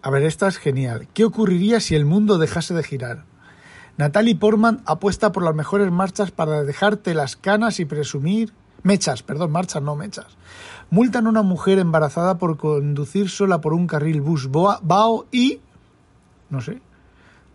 A 0.01 0.09
ver, 0.09 0.23
esta 0.23 0.47
es 0.47 0.57
genial. 0.57 1.07
¿Qué 1.13 1.25
ocurriría 1.25 1.79
si 1.81 1.95
el 1.95 2.05
mundo 2.05 2.37
dejase 2.37 2.73
de 2.73 2.83
girar? 2.83 3.25
Natalie 3.97 4.35
Portman 4.35 4.81
apuesta 4.85 5.33
por 5.33 5.43
las 5.43 5.53
mejores 5.53 5.91
marchas 5.91 6.31
para 6.31 6.63
dejarte 6.63 7.13
las 7.13 7.35
canas 7.35 7.81
y 7.81 7.85
presumir. 7.85 8.53
Mechas, 8.81 9.23
perdón, 9.23 9.51
marchas, 9.51 9.81
no 9.81 9.97
mechas. 9.97 10.37
Multan 10.89 11.27
a 11.27 11.29
una 11.29 11.41
mujer 11.41 11.79
embarazada 11.79 12.37
por 12.37 12.55
conducir 12.55 13.29
sola 13.29 13.59
por 13.59 13.73
un 13.73 13.87
carril 13.87 14.21
bus 14.21 14.49
Bao 14.49 15.25
y. 15.33 15.59
No 16.49 16.61
sé. 16.61 16.81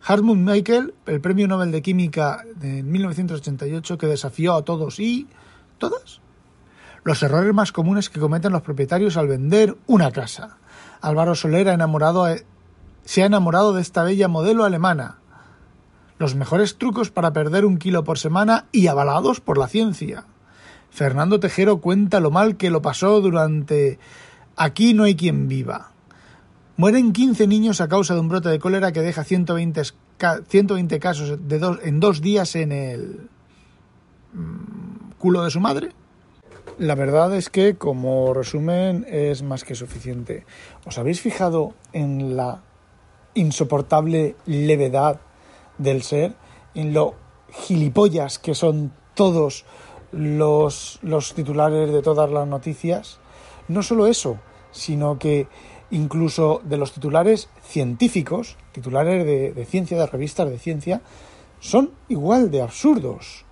Hartmut 0.07 0.37
Michael, 0.37 0.93
el 1.07 1.23
premio 1.23 1.49
Nobel 1.49 1.73
de 1.73 1.81
Química 1.81 2.45
de 2.57 2.83
1988, 2.83 3.97
que 3.97 4.07
desafió 4.07 4.53
a 4.55 4.63
todos 4.63 5.01
y. 5.01 5.27
¿Todas? 5.79 6.21
Los 7.05 7.23
errores 7.23 7.55
más 7.55 7.73
comunes 7.73 8.11
que 8.11 8.21
cometen 8.21 8.53
los 8.53 8.61
propietarios 8.61 9.17
al 9.17 9.29
vender 9.29 9.79
una 9.87 10.11
casa. 10.11 10.59
Álvaro 11.05 11.35
Soler 11.35 11.69
ha 11.69 11.75
enamorado 11.75 12.27
se 13.05 13.23
ha 13.23 13.27
enamorado 13.27 13.75
de 13.75 13.83
esta 13.83 14.05
bella 14.05 14.27
modelo 14.27 14.65
alemana. 14.65 15.19
Los 16.19 16.35
mejores 16.35 16.79
trucos 16.79 17.11
para 17.11 17.35
perder 17.35 17.67
un 17.67 17.77
kilo 17.77 18.05
por 18.05 18.19
semana 18.19 18.65
y 18.73 18.87
avalados 18.87 19.43
por 19.43 19.59
la 19.59 19.69
ciencia. 19.69 20.25
Fernando 20.91 21.41
Tejero 21.41 21.83
cuenta 21.83 22.21
lo 22.21 22.31
mal 22.31 22.57
que 22.57 22.71
lo 22.71 22.81
pasó 22.81 23.21
durante 23.21 23.99
Aquí 24.57 24.95
no 24.95 25.05
hay 25.05 25.15
quien 25.15 25.47
viva. 25.47 25.91
Mueren 26.79 27.13
15 27.13 27.49
niños 27.49 27.83
a 27.83 27.89
causa 27.89 28.15
de 28.15 28.21
un 28.21 28.29
brote 28.31 28.49
de 28.49 28.59
cólera 28.59 28.93
que 28.93 29.03
deja 29.03 29.25
120, 29.25 29.83
120 30.49 31.01
casos 31.01 31.39
en 31.83 32.01
dos 32.01 32.23
días 32.23 32.57
en 32.57 32.73
el 32.73 33.29
mm, 34.33 35.11
culo 35.19 35.45
de 35.45 35.51
su 35.51 35.61
madre. 35.61 35.93
La 36.79 36.97
verdad 36.97 37.33
es 37.37 37.51
que 37.51 37.77
como 37.77 38.35
resumen 38.35 39.07
es 39.09 39.45
más 39.45 39.63
que 39.63 39.77
suficiente. 39.77 40.45
¿Os 40.85 40.99
habéis 40.99 41.21
fijado 41.21 41.73
en 41.93 42.37
la 42.37 42.63
insoportable 43.35 44.35
levedad 44.45 45.21
del 45.79 46.03
ser? 46.03 46.35
En 46.75 46.93
lo 46.93 47.15
gilipollas 47.53 48.41
que 48.41 48.57
son 48.57 48.93
todos 49.15 49.65
los, 50.11 50.99
los 51.03 51.35
titulares 51.35 51.93
de 51.93 52.03
todas 52.03 52.29
las 52.31 52.49
noticias. 52.49 53.21
No 53.69 53.85
solo 53.85 54.09
eso, 54.09 54.39
sino 54.73 55.17
que 55.21 55.47
incluso 55.93 56.61
de 56.65 56.77
los 56.77 56.91
titulares 56.91 57.51
científicos, 57.63 58.57
titulares 58.73 59.25
de, 59.25 59.53
de 59.53 59.65
ciencia, 59.65 59.97
de 59.97 60.07
revistas 60.09 60.51
de 60.51 60.59
ciencia, 60.59 61.03
son 61.61 61.93
igual 62.09 62.51
de 62.51 62.63
absurdos. 62.63 63.44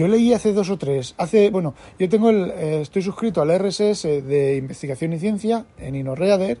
Yo 0.00 0.08
leí 0.08 0.32
hace 0.32 0.54
dos 0.54 0.70
o 0.70 0.78
tres, 0.78 1.14
hace, 1.18 1.50
bueno, 1.50 1.74
yo 1.98 2.08
tengo 2.08 2.30
el, 2.30 2.50
eh, 2.52 2.80
estoy 2.80 3.02
suscrito 3.02 3.42
al 3.42 3.50
RSS 3.50 4.04
de 4.24 4.56
Investigación 4.56 5.12
y 5.12 5.18
Ciencia 5.18 5.66
en 5.76 5.94
InnoReader 5.94 6.58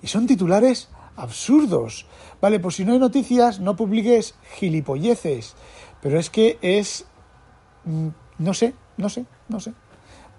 y 0.00 0.06
son 0.06 0.28
titulares 0.28 0.88
absurdos. 1.16 2.06
Vale, 2.40 2.60
pues 2.60 2.76
si 2.76 2.84
no 2.84 2.92
hay 2.92 3.00
noticias, 3.00 3.58
no 3.58 3.74
publiques 3.74 4.36
gilipolleces. 4.58 5.56
Pero 6.00 6.20
es 6.20 6.30
que 6.30 6.56
es, 6.62 7.04
mm, 7.84 8.10
no 8.38 8.54
sé, 8.54 8.74
no 8.96 9.08
sé, 9.08 9.26
no 9.48 9.58
sé. 9.58 9.72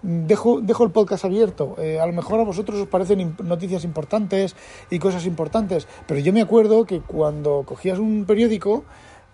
Dejo, 0.00 0.62
dejo 0.62 0.84
el 0.84 0.92
podcast 0.92 1.26
abierto. 1.26 1.74
Eh, 1.76 2.00
a 2.00 2.06
lo 2.06 2.14
mejor 2.14 2.40
a 2.40 2.44
vosotros 2.44 2.80
os 2.80 2.88
parecen 2.88 3.36
noticias 3.44 3.84
importantes 3.84 4.56
y 4.88 4.98
cosas 4.98 5.26
importantes, 5.26 5.86
pero 6.06 6.20
yo 6.20 6.32
me 6.32 6.40
acuerdo 6.40 6.86
que 6.86 7.02
cuando 7.02 7.64
cogías 7.66 7.98
un 7.98 8.24
periódico, 8.24 8.84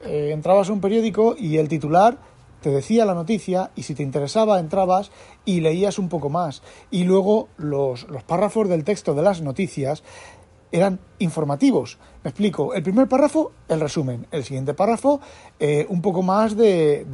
eh, 0.04 0.30
entrabas 0.32 0.70
a 0.70 0.72
un 0.72 0.80
periódico 0.80 1.36
y 1.38 1.58
el 1.58 1.68
titular 1.68 2.18
te 2.66 2.72
decía 2.72 3.04
la 3.04 3.14
noticia 3.14 3.70
y 3.76 3.84
si 3.84 3.94
te 3.94 4.02
interesaba 4.02 4.58
entrabas 4.58 5.12
y 5.44 5.60
leías 5.60 6.00
un 6.00 6.08
poco 6.08 6.30
más. 6.30 6.62
Y 6.90 7.04
luego 7.04 7.46
los, 7.58 8.08
los 8.08 8.24
párrafos 8.24 8.68
del 8.68 8.82
texto 8.82 9.14
de 9.14 9.22
las 9.22 9.40
noticias 9.40 10.02
eran 10.72 10.98
informativos. 11.20 11.96
Me 12.24 12.30
explico. 12.30 12.74
El 12.74 12.82
primer 12.82 13.06
párrafo, 13.06 13.52
el 13.68 13.78
resumen. 13.78 14.26
El 14.32 14.42
siguiente 14.42 14.74
párrafo, 14.74 15.20
eh, 15.60 15.86
un 15.88 16.02
poco 16.02 16.22
más 16.22 16.56
de, 16.56 17.04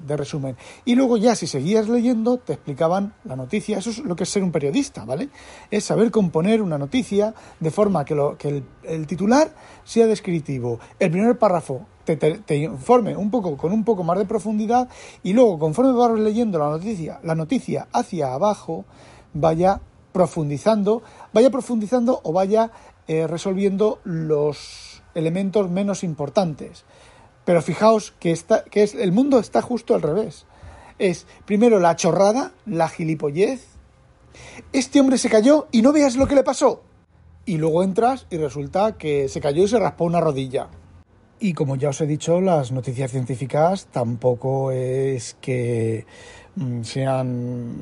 de, 0.00 0.16
resumen. 0.16 0.56
Y 0.84 0.94
luego 0.94 1.16
ya, 1.16 1.34
si 1.34 1.48
seguías 1.48 1.88
leyendo, 1.88 2.38
te 2.38 2.52
explicaban 2.52 3.12
la 3.24 3.34
noticia. 3.34 3.78
Eso 3.78 3.90
es 3.90 3.98
lo 3.98 4.14
que 4.14 4.22
es 4.22 4.30
ser 4.30 4.44
un 4.44 4.52
periodista, 4.52 5.04
¿vale? 5.04 5.28
Es 5.72 5.86
saber 5.86 6.12
componer 6.12 6.62
una 6.62 6.78
noticia 6.78 7.34
de 7.58 7.70
forma 7.72 8.04
que, 8.04 8.14
lo, 8.14 8.38
que 8.38 8.46
el, 8.46 8.64
el 8.84 9.08
titular 9.08 9.52
sea 9.82 10.06
descriptivo. 10.06 10.78
El 11.00 11.10
primer 11.10 11.36
párrafo 11.36 11.84
te, 12.16 12.56
informe 12.56 13.16
un 13.16 13.30
poco 13.30 13.56
con 13.56 13.72
un 13.72 13.84
poco 13.84 14.04
más 14.04 14.18
de 14.18 14.24
profundidad 14.24 14.88
y 15.22 15.32
luego 15.32 15.58
conforme 15.58 15.92
vas 15.92 16.18
leyendo 16.18 16.58
la 16.58 16.70
noticia, 16.70 17.20
la 17.22 17.34
noticia 17.34 17.88
hacia 17.92 18.32
abajo 18.32 18.84
vaya 19.34 19.80
profundizando, 20.12 21.02
vaya 21.32 21.50
profundizando 21.50 22.20
o 22.22 22.32
vaya 22.32 22.70
eh, 23.06 23.26
resolviendo 23.26 24.00
los 24.04 25.02
elementos 25.14 25.70
menos 25.70 26.04
importantes. 26.04 26.84
Pero 27.44 27.62
fijaos 27.62 28.12
que, 28.20 28.32
está, 28.32 28.64
que 28.64 28.82
es, 28.82 28.94
el 28.94 29.12
mundo 29.12 29.38
está 29.38 29.62
justo 29.62 29.94
al 29.94 30.02
revés. 30.02 30.46
Es 30.98 31.26
primero 31.46 31.80
la 31.80 31.96
chorrada, 31.96 32.52
la 32.66 32.88
gilipollez. 32.88 33.66
Este 34.72 35.00
hombre 35.00 35.18
se 35.18 35.30
cayó 35.30 35.66
y 35.72 35.82
no 35.82 35.92
veas 35.92 36.16
lo 36.16 36.26
que 36.26 36.34
le 36.34 36.44
pasó. 36.44 36.82
Y 37.46 37.56
luego 37.56 37.82
entras 37.82 38.26
y 38.30 38.36
resulta 38.36 38.96
que 38.98 39.28
se 39.28 39.40
cayó 39.40 39.64
y 39.64 39.68
se 39.68 39.78
raspó 39.78 40.04
una 40.04 40.20
rodilla. 40.20 40.68
Y 41.42 41.54
como 41.54 41.76
ya 41.76 41.88
os 41.88 42.00
he 42.02 42.06
dicho, 42.06 42.42
las 42.42 42.70
noticias 42.70 43.10
científicas 43.10 43.86
tampoco 43.86 44.72
es 44.72 45.38
que 45.40 46.04
mm, 46.56 46.82
sean, 46.82 47.74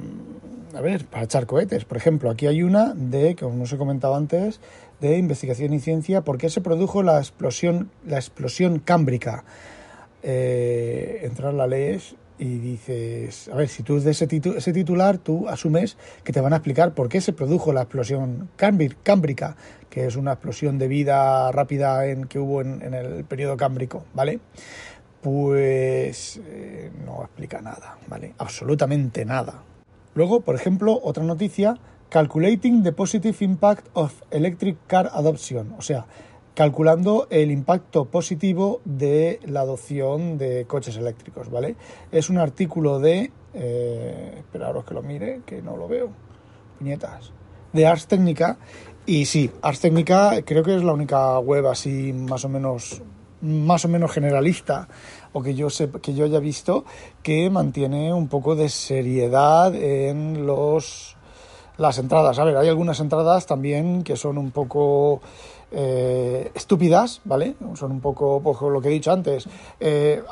a 0.77 0.81
ver, 0.81 1.07
para 1.07 1.25
echar 1.25 1.47
cohetes. 1.47 1.85
Por 1.85 1.97
ejemplo, 1.97 2.31
aquí 2.31 2.47
hay 2.47 2.63
una 2.63 2.95
de, 2.95 3.35
como 3.35 3.65
os 3.65 3.73
he 3.73 3.77
comentado 3.77 4.15
antes, 4.15 4.61
de 5.01 5.19
investigación 5.19 5.75
y 5.75 5.81
ciencia, 5.81 6.23
por 6.23 6.39
qué 6.39 6.51
se 6.51 6.61
produjo 6.61 7.03
la 7.03 7.19
explosión, 7.19 7.91
la 8.07 8.19
explosión 8.19 8.79
cámbrica. 8.79 9.43
Eh, 10.23 11.23
entrar 11.25 11.53
la 11.53 11.67
lees 11.67 12.15
y 12.39 12.59
dices, 12.59 13.49
a 13.49 13.57
ver, 13.57 13.69
si 13.69 13.83
tú 13.83 14.01
de 14.01 14.13
ese, 14.13 14.27
titular, 14.27 15.19
tú 15.19 15.49
asumes 15.49 15.97
que 16.23 16.33
te 16.33 16.41
van 16.41 16.53
a 16.53 16.57
explicar 16.57 16.95
por 16.95 17.09
qué 17.09 17.21
se 17.21 17.33
produjo 17.33 17.73
la 17.73 17.83
explosión 17.83 18.49
cámbrica, 18.57 19.57
que 19.91 20.07
es 20.07 20.17
una 20.17 20.33
explosión 20.33 20.79
de 20.79 20.89
vida 20.89 21.51
rápida 21.51 22.07
en, 22.07 22.25
que 22.27 22.39
hubo 22.39 22.61
en, 22.61 22.95
el 22.95 23.25
periodo 23.25 23.57
cámbrico, 23.57 24.05
¿vale? 24.15 24.41
Pues 25.21 26.41
eh, 26.47 26.91
no 27.05 27.23
explica 27.25 27.61
nada, 27.61 27.99
¿vale? 28.07 28.35
Absolutamente 28.39 29.25
nada. 29.25 29.63
Luego, 30.15 30.41
por 30.41 30.55
ejemplo, 30.55 31.01
otra 31.03 31.25
noticia 31.25 31.75
Calculating 32.09 32.83
the 32.83 32.93
Positive 32.93 33.37
Impact 33.41 33.89
of 33.93 34.23
Electric 34.31 34.77
Car 34.87 35.11
Adoption, 35.13 35.75
o 35.77 35.83
sea, 35.83 36.07
calculando 36.59 37.29
el 37.31 37.53
impacto 37.53 38.07
positivo 38.07 38.81
de 38.85 39.39
la 39.45 39.61
adopción 39.61 40.39
de 40.39 40.65
coches 40.67 40.97
eléctricos, 40.97 41.49
¿vale? 41.53 41.77
Es 42.11 42.31
un 42.31 42.39
artículo 42.39 42.99
de... 42.99 43.31
Eh, 43.55 44.35
esperaros 44.39 44.85
que 44.85 44.93
lo 44.93 45.01
mire, 45.01 45.43
que 45.47 45.63
no 45.63 45.77
lo 45.77 45.87
veo. 45.87 46.09
Puñetas. 46.77 47.31
de 47.73 47.87
Ars 47.87 48.09
Technica. 48.09 48.59
Y 49.07 49.27
sí, 49.27 49.49
Ars 49.63 49.79
Technica 49.79 50.43
creo 50.45 50.65
que 50.65 50.75
es 50.75 50.83
la 50.83 50.93
única 50.93 51.39
web 51.39 51.65
así 51.69 52.13
más 52.13 52.45
o 52.45 52.49
menos 52.49 53.03
más 53.41 53.85
o 53.85 53.89
menos 53.89 54.11
generalista 54.11 54.89
o 55.33 55.41
que 55.41 55.55
yo 55.55 55.71
sé, 55.71 55.89
que 56.03 56.13
yo 56.13 56.25
haya 56.25 56.41
visto 56.41 56.85
que 57.23 57.51
mantiene 57.51 58.13
un 58.13 58.27
poco 58.27 58.57
de 58.57 58.69
seriedad 58.69 59.73
en 59.77 60.45
los 60.45 61.17
las 61.77 61.99
entradas. 61.99 62.37
A 62.41 62.45
ver, 62.45 62.57
hay 62.57 62.69
algunas 62.69 62.99
entradas 62.99 63.47
también 63.47 64.03
que 64.03 64.17
son 64.17 64.37
un 64.37 64.51
poco 64.51 65.21
eh, 65.71 66.51
estúpidas, 66.55 67.21
¿vale? 67.25 67.55
Son 67.75 67.93
un 67.93 68.01
poco, 68.01 68.41
pues, 68.43 68.59
lo 68.61 68.81
que 68.81 68.89
he 68.89 68.93
dicho 68.93 69.13
antes. 69.13 69.47
Eh, 69.79 70.23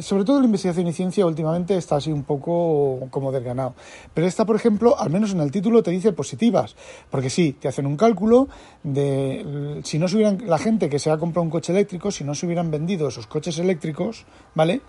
sobre 0.00 0.24
todo 0.24 0.38
la 0.40 0.46
investigación 0.46 0.86
y 0.86 0.92
ciencia 0.92 1.24
últimamente 1.26 1.76
está 1.76 1.96
así 1.96 2.12
un 2.12 2.24
poco 2.24 3.08
como 3.10 3.32
desganado. 3.32 3.74
Pero 4.12 4.26
esta, 4.26 4.44
por 4.44 4.56
ejemplo, 4.56 4.98
al 4.98 5.10
menos 5.10 5.32
en 5.32 5.40
el 5.40 5.50
título 5.50 5.82
te 5.82 5.90
dice 5.90 6.12
positivas, 6.12 6.76
porque 7.10 7.30
sí, 7.30 7.52
te 7.52 7.68
hacen 7.68 7.86
un 7.86 7.96
cálculo 7.96 8.48
de 8.82 9.80
si 9.84 9.98
no 9.98 10.08
se 10.08 10.16
hubieran, 10.16 10.42
la 10.46 10.58
gente 10.58 10.88
que 10.88 10.98
se 10.98 11.10
ha 11.10 11.18
comprado 11.18 11.44
un 11.44 11.50
coche 11.50 11.72
eléctrico, 11.72 12.10
si 12.10 12.24
no 12.24 12.34
se 12.34 12.46
hubieran 12.46 12.70
vendido 12.70 13.08
esos 13.08 13.26
coches 13.26 13.58
eléctricos, 13.58 14.26
¿vale? 14.54 14.80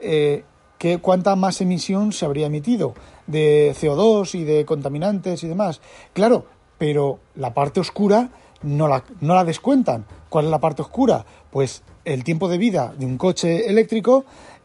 Eh, 0.00 0.44
cuánta 1.00 1.36
más 1.36 1.60
emisión 1.60 2.12
se 2.12 2.24
habría 2.24 2.46
emitido 2.46 2.94
de 3.26 3.74
CO2 3.78 4.34
y 4.34 4.44
de 4.44 4.64
contaminantes 4.64 5.44
y 5.44 5.48
demás. 5.48 5.80
Claro, 6.12 6.46
pero 6.78 7.20
la 7.36 7.54
parte 7.54 7.78
oscura 7.80 8.30
no 8.62 8.88
la, 8.88 9.04
no 9.20 9.34
la 9.34 9.44
descuentan. 9.44 10.06
¿Cuál 10.28 10.46
es 10.46 10.50
la 10.50 10.60
parte 10.60 10.82
oscura? 10.82 11.24
Pues 11.50 11.82
el 12.04 12.24
tiempo 12.24 12.48
de 12.48 12.58
vida 12.58 12.94
de 12.98 13.06
un 13.06 13.18
coche 13.18 13.68
eléctrico 13.68 14.24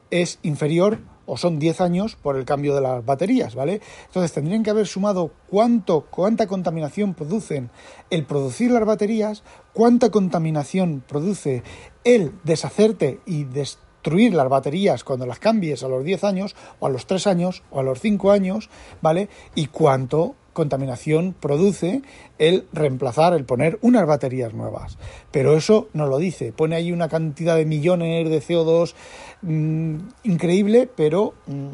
es 0.10 0.40
inferior 0.44 1.00
o 1.28 1.38
son 1.38 1.60
10 1.60 1.82
años 1.82 2.16
por 2.16 2.38
el 2.38 2.46
cambio 2.46 2.74
de 2.74 2.82
las 2.82 3.06
baterías, 3.06 3.54
¿vale? 3.54 3.82
Entonces 4.06 4.32
tendrían 4.32 4.64
que 4.64 4.70
haber 4.70 4.88
sumado 4.88 5.32
cuánto, 5.50 6.08
cuánta 6.10 6.48
contaminación 6.48 7.14
producen 7.14 7.70
el 8.10 8.24
producir 8.24 8.72
las 8.72 8.86
baterías, 8.86 9.44
cuánta 9.74 10.10
contaminación 10.10 11.04
produce 11.06 11.64
el 12.06 12.32
deshacerte 12.46 13.20
y 13.26 13.44
destruir 13.44 14.34
las 14.34 14.48
baterías 14.48 15.04
cuando 15.04 15.26
las 15.26 15.40
cambies 15.40 15.84
a 15.84 15.90
los 15.90 16.06
10 16.06 16.24
años, 16.24 16.56
o 16.80 16.88
a 16.88 16.90
los 16.90 17.06
3 17.06 17.28
años, 17.28 17.62
o 17.72 17.82
a 17.82 17.84
los 17.84 18.00
5 18.00 18.32
años, 18.32 18.70
¿vale? 19.02 19.28
Y 19.54 19.68
cuánto 19.68 20.36
contaminación 20.58 21.36
produce 21.40 22.02
el 22.40 22.66
reemplazar, 22.74 23.36
el 23.36 23.46
poner 23.46 23.78
unas 23.84 24.08
baterías 24.08 24.56
nuevas. 24.56 24.98
Pero 25.30 25.56
eso 25.56 25.88
no 25.94 26.08
lo 26.08 26.18
dice. 26.18 26.52
Pone 26.52 26.76
ahí 26.76 26.92
una 26.92 27.10
cantidad 27.10 27.56
de 27.56 27.66
millones 27.66 28.28
de 28.28 28.42
CO2 28.42 28.96
mm, 29.44 29.98
increíble, 30.24 30.90
pero 30.94 31.36
mm, 31.46 31.68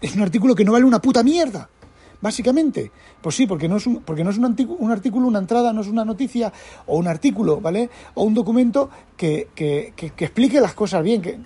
es 0.00 0.14
un 0.14 0.22
artículo 0.22 0.54
que 0.54 0.64
no 0.64 0.70
vale 0.70 0.84
una 0.84 1.02
puta 1.02 1.24
mierda. 1.24 1.68
Básicamente, 2.20 2.92
pues 3.20 3.34
sí, 3.34 3.48
porque 3.48 3.68
no 3.68 3.78
es, 3.78 3.86
un, 3.88 4.02
porque 4.02 4.22
no 4.22 4.30
es 4.30 4.38
un, 4.38 4.44
un, 4.78 4.92
artículo, 4.92 5.26
una 5.26 5.40
entrada, 5.40 5.72
no 5.72 5.80
es 5.80 5.88
una 5.88 6.04
noticia 6.04 6.52
o 6.86 6.98
un 6.98 7.08
artículo, 7.08 7.60
¿vale? 7.60 7.90
O 8.14 8.22
un 8.22 8.34
documento 8.34 8.90
que, 9.16 9.48
que, 9.56 9.92
que, 9.96 10.24
explique 10.24 10.60
las 10.60 10.74
cosas 10.74 11.02
bien. 11.02 11.20
Que, 11.20 11.40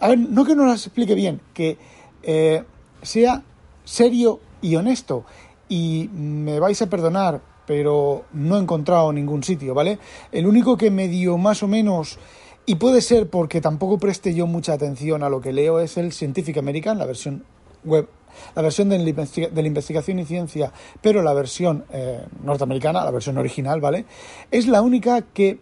a 0.00 0.08
ver, 0.08 0.18
no 0.18 0.46
que 0.46 0.54
no 0.54 0.64
las 0.64 0.86
explique 0.86 1.14
bien, 1.14 1.42
que 1.52 1.76
eh, 2.22 2.64
sea 3.02 3.42
serio 3.84 4.40
y 4.62 4.74
honesto 4.76 5.24
y 5.68 6.08
me 6.12 6.60
vais 6.60 6.80
a 6.82 6.88
perdonar, 6.88 7.40
pero 7.66 8.24
no 8.32 8.56
he 8.56 8.60
encontrado 8.60 9.12
ningún 9.12 9.42
sitio, 9.42 9.74
¿vale? 9.74 9.98
El 10.32 10.46
único 10.46 10.76
que 10.76 10.90
me 10.90 11.08
dio 11.08 11.36
más 11.36 11.62
o 11.62 11.68
menos, 11.68 12.18
y 12.66 12.76
puede 12.76 13.00
ser 13.00 13.28
porque 13.28 13.60
tampoco 13.60 13.98
preste 13.98 14.34
yo 14.34 14.46
mucha 14.46 14.72
atención 14.72 15.22
a 15.22 15.28
lo 15.28 15.40
que 15.40 15.52
leo, 15.52 15.80
es 15.80 15.96
el 15.96 16.12
Scientific 16.12 16.56
American, 16.58 16.98
la 16.98 17.06
versión 17.06 17.44
web, 17.84 18.08
la 18.54 18.62
versión 18.62 18.88
de 18.88 18.98
la 18.98 19.66
investigación 19.66 20.18
y 20.18 20.24
ciencia, 20.24 20.72
pero 21.02 21.22
la 21.22 21.34
versión 21.34 21.84
eh, 21.90 22.24
norteamericana, 22.42 23.04
la 23.04 23.10
versión 23.10 23.38
original, 23.38 23.80
¿vale? 23.80 24.06
Es 24.50 24.66
la 24.66 24.82
única 24.82 25.22
que 25.22 25.60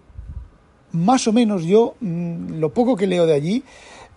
más 0.93 1.27
o 1.29 1.33
menos 1.33 1.65
yo, 1.65 1.95
mm, 2.01 2.59
lo 2.59 2.73
poco 2.73 2.97
que 2.97 3.07
leo 3.07 3.27
de 3.27 3.35
allí, 3.35 3.65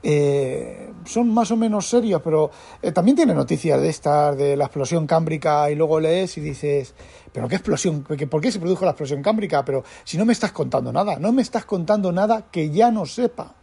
eh, 0.01 0.91
son 1.05 1.33
más 1.33 1.51
o 1.51 1.57
menos 1.57 1.87
serios, 1.87 2.21
pero 2.23 2.51
eh, 2.81 2.91
también 2.91 3.17
tiene 3.17 3.33
noticias 3.33 3.81
de 3.81 3.89
estas, 3.89 4.37
de 4.37 4.55
la 4.55 4.65
explosión 4.65 5.05
cámbrica, 5.07 5.69
y 5.69 5.75
luego 5.75 5.99
lees 5.99 6.37
y 6.37 6.41
dices, 6.41 6.93
¿pero 7.31 7.47
qué 7.47 7.55
explosión? 7.55 8.03
¿Por 8.03 8.41
qué 8.41 8.51
se 8.51 8.59
produjo 8.59 8.85
la 8.85 8.91
explosión 8.91 9.21
cámbrica? 9.21 9.63
Pero 9.65 9.83
si 10.03 10.17
no 10.17 10.25
me 10.25 10.33
estás 10.33 10.51
contando 10.51 10.91
nada, 10.91 11.19
no 11.19 11.31
me 11.31 11.41
estás 11.41 11.65
contando 11.65 12.11
nada 12.11 12.47
que 12.51 12.69
ya 12.69 12.91
no 12.91 13.05
sepa 13.05 13.55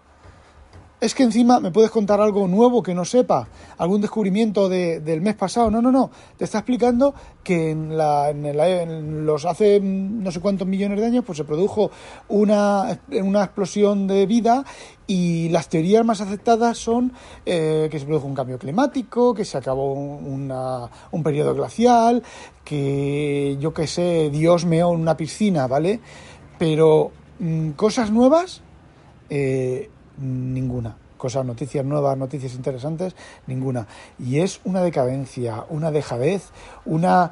es 0.98 1.14
que 1.14 1.24
encima 1.24 1.60
me 1.60 1.70
puedes 1.70 1.90
contar 1.90 2.20
algo 2.20 2.48
nuevo 2.48 2.82
que 2.82 2.94
no 2.94 3.04
sepa, 3.04 3.48
algún 3.76 4.00
descubrimiento 4.00 4.68
de, 4.68 5.00
del 5.00 5.20
mes 5.20 5.34
pasado. 5.34 5.70
No, 5.70 5.82
no, 5.82 5.92
no. 5.92 6.10
Te 6.38 6.44
está 6.44 6.58
explicando 6.58 7.14
que 7.44 7.70
en, 7.70 7.98
la, 7.98 8.30
en, 8.30 9.26
los 9.26 9.44
hace 9.44 9.78
no 9.80 10.30
sé 10.30 10.40
cuántos 10.40 10.66
millones 10.66 10.98
de 10.98 11.06
años 11.06 11.24
pues 11.24 11.36
se 11.36 11.44
produjo 11.44 11.90
una, 12.28 12.98
una 13.10 13.44
explosión 13.44 14.06
de 14.06 14.24
vida 14.24 14.64
y 15.06 15.50
las 15.50 15.68
teorías 15.68 16.04
más 16.04 16.22
aceptadas 16.22 16.78
son 16.78 17.12
eh, 17.44 17.88
que 17.90 17.98
se 17.98 18.06
produjo 18.06 18.26
un 18.26 18.34
cambio 18.34 18.58
climático, 18.58 19.34
que 19.34 19.44
se 19.44 19.58
acabó 19.58 19.92
una, 19.92 20.90
un 21.10 21.22
periodo 21.22 21.54
glacial, 21.54 22.22
que 22.64 23.58
yo 23.60 23.74
qué 23.74 23.86
sé, 23.86 24.30
Dios 24.30 24.64
meó 24.64 24.94
en 24.94 25.00
una 25.00 25.16
piscina, 25.16 25.66
¿vale? 25.66 26.00
Pero 26.58 27.12
mm, 27.38 27.70
cosas 27.72 28.10
nuevas. 28.10 28.62
Eh, 29.28 29.90
ninguna. 30.18 30.96
Cosas, 31.16 31.46
noticias 31.46 31.84
nuevas, 31.84 32.16
noticias 32.18 32.54
interesantes, 32.54 33.16
ninguna. 33.46 33.86
Y 34.18 34.40
es 34.40 34.60
una 34.64 34.82
decadencia, 34.82 35.64
una 35.68 35.90
dejadez, 35.90 36.50
una... 36.84 37.30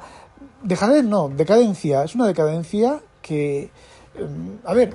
Dejadez 0.63 1.03
no, 1.03 1.29
decadencia. 1.29 2.03
Es 2.03 2.15
una 2.15 2.27
decadencia 2.27 3.01
que... 3.21 3.69
Em, 4.15 4.57
a 4.63 4.73
ver, 4.73 4.93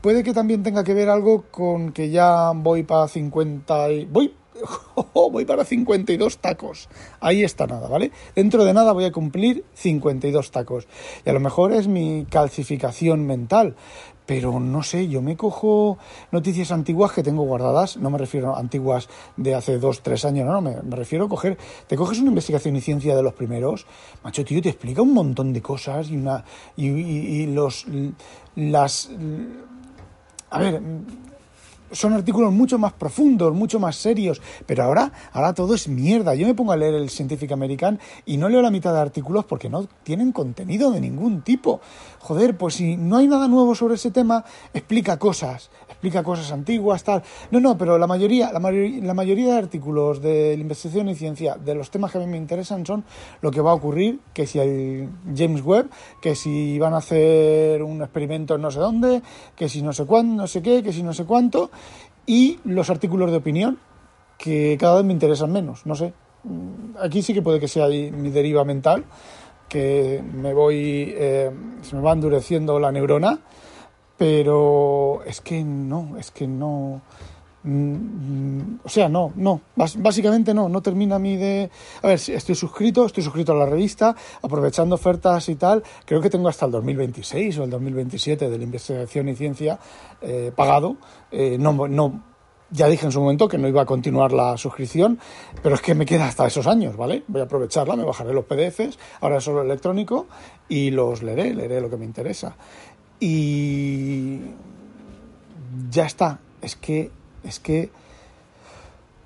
puede 0.00 0.22
que 0.22 0.32
también 0.32 0.62
tenga 0.62 0.84
que 0.84 0.94
ver 0.94 1.10
algo 1.10 1.44
con 1.50 1.92
que 1.92 2.10
ya 2.10 2.52
voy 2.54 2.82
para 2.82 3.08
50 3.08 3.90
y... 3.90 4.04
Voy 4.06 4.34
voy 5.14 5.44
para 5.44 5.64
52 5.64 6.38
tacos. 6.38 6.88
Ahí 7.20 7.44
está 7.44 7.66
nada, 7.66 7.88
¿vale? 7.88 8.12
Dentro 8.34 8.64
de 8.64 8.74
nada 8.74 8.92
voy 8.92 9.04
a 9.04 9.12
cumplir 9.12 9.64
52 9.74 10.50
tacos. 10.50 10.88
Y 11.24 11.30
a 11.30 11.32
lo 11.32 11.40
mejor 11.40 11.72
es 11.72 11.88
mi 11.88 12.26
calcificación 12.30 13.26
mental, 13.26 13.76
pero 14.26 14.58
no 14.58 14.82
sé, 14.82 15.08
yo 15.08 15.22
me 15.22 15.36
cojo 15.36 15.98
noticias 16.32 16.72
antiguas 16.72 17.12
que 17.12 17.22
tengo 17.22 17.44
guardadas, 17.44 17.96
no 17.96 18.10
me 18.10 18.18
refiero 18.18 18.54
a 18.54 18.58
antiguas 18.58 19.08
de 19.36 19.54
hace 19.54 19.78
dos, 19.78 20.02
tres 20.02 20.24
años, 20.24 20.46
no, 20.46 20.52
no, 20.52 20.60
me, 20.60 20.96
refiero 20.96 21.26
a 21.26 21.28
coger, 21.28 21.56
te 21.86 21.96
coges 21.96 22.18
una 22.18 22.30
investigación 22.30 22.76
y 22.76 22.80
ciencia 22.80 23.16
de 23.16 23.22
los 23.22 23.34
primeros, 23.34 23.86
macho, 24.24 24.44
tío, 24.44 24.60
te 24.60 24.70
explica 24.70 25.02
un 25.02 25.14
montón 25.14 25.52
de 25.52 25.62
cosas 25.62 26.10
y 26.10 26.16
una, 26.16 26.44
y, 26.76 27.46
los, 27.46 27.86
las, 28.56 29.10
a 30.50 30.58
ver, 30.58 30.82
son 31.92 32.12
artículos 32.12 32.52
mucho 32.52 32.78
más 32.78 32.92
profundos, 32.92 33.54
mucho 33.54 33.78
más 33.78 33.96
serios, 33.96 34.40
pero 34.66 34.84
ahora, 34.84 35.12
ahora 35.32 35.54
todo 35.54 35.74
es 35.74 35.88
mierda. 35.88 36.34
Yo 36.34 36.46
me 36.46 36.54
pongo 36.54 36.72
a 36.72 36.76
leer 36.76 36.94
el 36.94 37.10
Scientific 37.10 37.52
American 37.52 37.98
y 38.24 38.36
no 38.36 38.48
leo 38.48 38.62
la 38.62 38.70
mitad 38.70 38.92
de 38.92 39.00
artículos 39.00 39.44
porque 39.44 39.68
no 39.68 39.86
tienen 40.02 40.32
contenido 40.32 40.90
de 40.90 41.00
ningún 41.00 41.42
tipo. 41.42 41.80
Joder, 42.20 42.56
pues 42.56 42.74
si 42.74 42.96
no 42.96 43.18
hay 43.18 43.28
nada 43.28 43.48
nuevo 43.48 43.74
sobre 43.74 43.94
ese 43.94 44.10
tema, 44.10 44.44
explica 44.74 45.16
cosas, 45.18 45.70
explica 45.88 46.22
cosas 46.22 46.50
antiguas, 46.50 47.04
tal. 47.04 47.22
No, 47.50 47.60
no, 47.60 47.78
pero 47.78 47.98
la 47.98 48.06
mayoría, 48.06 48.52
la, 48.52 48.58
la 48.60 49.14
mayoría 49.14 49.52
de 49.52 49.58
artículos 49.58 50.20
de 50.20 50.54
investigación 50.54 51.08
y 51.08 51.14
ciencia 51.14 51.54
de 51.54 51.74
los 51.74 51.90
temas 51.90 52.10
que 52.10 52.18
a 52.18 52.20
mí 52.20 52.26
me 52.26 52.36
interesan 52.36 52.84
son 52.84 53.04
lo 53.40 53.50
que 53.50 53.60
va 53.60 53.70
a 53.70 53.74
ocurrir, 53.74 54.20
que 54.34 54.46
si 54.46 54.58
hay 54.58 55.08
James 55.36 55.62
Webb, 55.62 55.88
que 56.20 56.34
si 56.34 56.78
van 56.78 56.94
a 56.94 56.98
hacer 56.98 57.82
un 57.82 58.02
experimento 58.02 58.56
en 58.56 58.62
no 58.62 58.70
sé 58.70 58.80
dónde, 58.80 59.22
que 59.54 59.68
si 59.68 59.82
no 59.82 59.92
sé 59.92 60.04
cuándo, 60.04 60.42
no 60.42 60.46
sé 60.46 60.62
qué, 60.62 60.82
que 60.82 60.92
si 60.92 61.02
no 61.02 61.12
sé 61.12 61.24
cuánto 61.24 61.70
y 62.26 62.58
los 62.64 62.90
artículos 62.90 63.30
de 63.30 63.36
opinión, 63.36 63.78
que 64.38 64.76
cada 64.78 64.96
vez 64.96 65.04
me 65.04 65.12
interesan 65.12 65.52
menos, 65.52 65.86
no 65.86 65.94
sé. 65.94 66.12
Aquí 67.00 67.22
sí 67.22 67.34
que 67.34 67.42
puede 67.42 67.58
que 67.60 67.68
sea 67.68 67.88
mi 67.88 68.30
deriva 68.30 68.64
mental, 68.64 69.04
que 69.68 70.22
me 70.22 70.54
voy, 70.54 71.12
eh, 71.16 71.50
se 71.82 71.96
me 71.96 72.02
va 72.02 72.12
endureciendo 72.12 72.78
la 72.78 72.92
neurona, 72.92 73.38
pero 74.16 75.22
es 75.26 75.40
que 75.40 75.62
no, 75.64 76.16
es 76.18 76.30
que 76.30 76.46
no, 76.46 77.00
mm, 77.00 77.35
o 77.66 78.88
sea, 78.88 79.08
no, 79.08 79.32
no, 79.34 79.60
básicamente 79.74 80.54
no, 80.54 80.68
no 80.68 80.80
termina 80.82 81.18
mi 81.18 81.36
de... 81.36 81.68
A 82.02 82.06
ver, 82.06 82.20
estoy 82.28 82.54
suscrito, 82.54 83.06
estoy 83.06 83.24
suscrito 83.24 83.52
a 83.52 83.56
la 83.56 83.66
revista, 83.66 84.14
aprovechando 84.42 84.94
ofertas 84.94 85.48
y 85.48 85.56
tal, 85.56 85.82
creo 86.04 86.20
que 86.20 86.30
tengo 86.30 86.48
hasta 86.48 86.66
el 86.66 86.72
2026 86.72 87.58
o 87.58 87.64
el 87.64 87.70
2027 87.70 88.48
de 88.48 88.58
la 88.58 88.64
investigación 88.64 89.28
y 89.28 89.34
ciencia 89.34 89.78
eh, 90.20 90.52
pagado, 90.54 90.96
eh, 91.32 91.56
no, 91.58 91.88
no, 91.88 92.22
ya 92.70 92.88
dije 92.88 93.06
en 93.06 93.12
su 93.12 93.20
momento 93.20 93.48
que 93.48 93.58
no 93.58 93.68
iba 93.68 93.82
a 93.82 93.86
continuar 93.86 94.32
la 94.32 94.56
suscripción, 94.56 95.18
pero 95.62 95.74
es 95.74 95.80
que 95.80 95.94
me 95.94 96.06
queda 96.06 96.26
hasta 96.26 96.46
esos 96.46 96.66
años, 96.66 96.96
¿vale? 96.96 97.24
Voy 97.28 97.40
a 97.40 97.44
aprovecharla, 97.44 97.96
me 97.96 98.04
bajaré 98.04 98.32
los 98.32 98.44
PDFs, 98.44 98.98
ahora 99.20 99.38
es 99.38 99.44
solo 99.44 99.62
electrónico, 99.62 100.26
y 100.68 100.90
los 100.90 101.22
leeré, 101.22 101.54
leeré 101.54 101.80
lo 101.80 101.90
que 101.90 101.96
me 101.96 102.04
interesa. 102.04 102.56
Y 103.18 104.40
ya 105.90 106.06
está, 106.06 106.40
es 106.60 106.76
que, 106.76 107.10
es 107.46 107.60
que, 107.60 107.90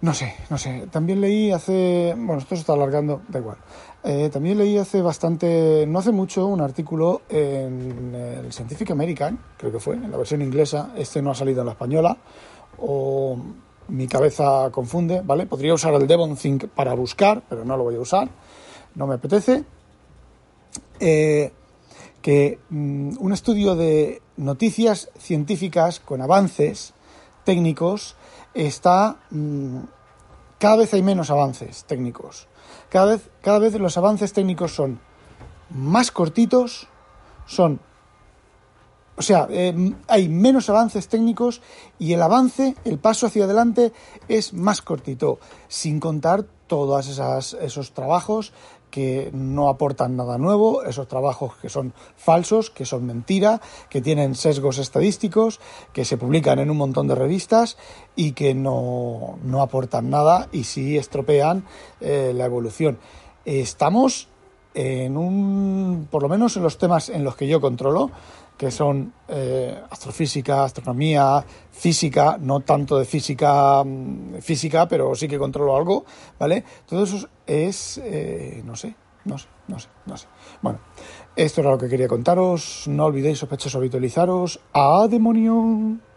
no 0.02 0.14
sé, 0.14 0.34
no 0.48 0.58
sé, 0.58 0.86
también 0.90 1.20
leí 1.20 1.50
hace, 1.50 2.14
bueno, 2.16 2.38
esto 2.38 2.54
se 2.54 2.60
está 2.60 2.74
alargando, 2.74 3.22
da 3.28 3.38
igual. 3.38 3.56
Eh, 4.02 4.30
también 4.32 4.56
leí 4.58 4.78
hace 4.78 5.02
bastante, 5.02 5.84
no 5.86 5.98
hace 5.98 6.10
mucho, 6.10 6.46
un 6.46 6.60
artículo 6.60 7.22
en 7.28 8.14
el 8.14 8.52
Scientific 8.52 8.90
American, 8.90 9.38
creo 9.58 9.72
que 9.72 9.80
fue, 9.80 9.94
en 9.96 10.10
la 10.10 10.16
versión 10.16 10.42
inglesa. 10.42 10.92
Este 10.96 11.20
no 11.20 11.30
ha 11.30 11.34
salido 11.34 11.60
en 11.60 11.66
la 11.66 11.72
española, 11.72 12.16
o 12.78 13.36
mi 13.88 14.06
cabeza 14.06 14.70
confunde, 14.70 15.20
¿vale? 15.22 15.46
Podría 15.46 15.74
usar 15.74 15.94
el 15.94 16.06
Devon 16.06 16.36
Think 16.36 16.68
para 16.68 16.94
buscar, 16.94 17.42
pero 17.48 17.64
no 17.64 17.76
lo 17.76 17.84
voy 17.84 17.96
a 17.96 18.00
usar, 18.00 18.28
no 18.94 19.06
me 19.06 19.14
apetece. 19.14 19.64
Eh, 20.98 21.52
que 22.22 22.58
mm, 22.68 23.16
un 23.18 23.32
estudio 23.32 23.74
de 23.74 24.20
noticias 24.36 25.10
científicas 25.18 26.00
con 26.00 26.20
avances 26.20 26.92
técnicos 27.50 28.14
está... 28.54 29.16
Mm, 29.30 29.78
cada 30.60 30.76
vez 30.76 30.94
hay 30.94 31.02
menos 31.02 31.30
avances 31.30 31.84
técnicos. 31.84 32.46
Cada 32.90 33.06
vez, 33.06 33.28
cada 33.42 33.58
vez 33.58 33.74
los 33.74 33.96
avances 33.98 34.32
técnicos 34.32 34.72
son 34.72 35.00
más 35.70 36.12
cortitos, 36.12 36.86
son... 37.46 37.80
O 39.16 39.22
sea, 39.22 39.48
eh, 39.50 39.74
hay 40.06 40.28
menos 40.28 40.70
avances 40.70 41.08
técnicos 41.08 41.60
y 41.98 42.12
el 42.12 42.22
avance, 42.22 42.76
el 42.84 42.98
paso 43.00 43.26
hacia 43.26 43.46
adelante 43.46 43.92
es 44.28 44.54
más 44.54 44.80
cortito, 44.80 45.40
sin 45.66 45.98
contar 45.98 46.46
todos 46.70 47.18
esos 47.60 47.90
trabajos 47.94 48.52
que 48.92 49.30
no 49.32 49.68
aportan 49.68 50.16
nada 50.16 50.38
nuevo, 50.38 50.84
esos 50.84 51.08
trabajos 51.08 51.56
que 51.56 51.68
son 51.68 51.92
falsos, 52.16 52.70
que 52.70 52.86
son 52.86 53.06
mentira, 53.06 53.60
que 53.88 54.00
tienen 54.00 54.36
sesgos 54.36 54.78
estadísticos, 54.78 55.58
que 55.92 56.04
se 56.04 56.16
publican 56.16 56.60
en 56.60 56.70
un 56.70 56.76
montón 56.76 57.08
de 57.08 57.16
revistas 57.16 57.76
y 58.14 58.32
que 58.32 58.54
no, 58.54 59.36
aportan 59.60 60.10
nada 60.10 60.48
y 60.52 60.62
sí 60.62 60.96
estropean 60.96 61.64
eh, 62.00 62.32
la 62.36 62.44
evolución. 62.44 63.00
Estamos 63.44 64.28
en 64.72 65.16
un, 65.16 66.06
por 66.08 66.22
lo 66.22 66.28
menos 66.28 66.56
en 66.56 66.62
los 66.62 66.78
temas 66.78 67.08
en 67.08 67.24
los 67.24 67.34
que 67.34 67.48
yo 67.48 67.60
controlo, 67.60 68.12
que 68.60 68.70
son 68.70 69.14
eh, 69.26 69.74
astrofísica, 69.88 70.64
astronomía, 70.64 71.42
física, 71.72 72.36
no 72.38 72.60
tanto 72.60 72.98
de 72.98 73.06
física 73.06 73.82
mm, 73.82 74.42
física, 74.42 74.86
pero 74.86 75.14
sí 75.14 75.26
que 75.28 75.38
controlo 75.38 75.74
algo, 75.74 76.04
¿vale? 76.38 76.62
Todo 76.84 77.04
eso 77.04 77.26
es, 77.46 77.96
eh, 78.04 78.60
no 78.66 78.76
sé, 78.76 78.94
no 79.24 79.38
sé, 79.38 79.48
no 79.66 79.78
sé, 79.78 79.88
no 80.04 80.14
sé. 80.14 80.26
Bueno, 80.60 80.78
esto 81.36 81.62
era 81.62 81.70
lo 81.70 81.78
que 81.78 81.88
quería 81.88 82.06
contaros. 82.06 82.84
No 82.86 83.06
olvidéis, 83.06 83.38
sospechosos, 83.38 83.76
habitualizaros. 83.76 84.60
¡A 84.74 85.08
demonio! 85.08 86.09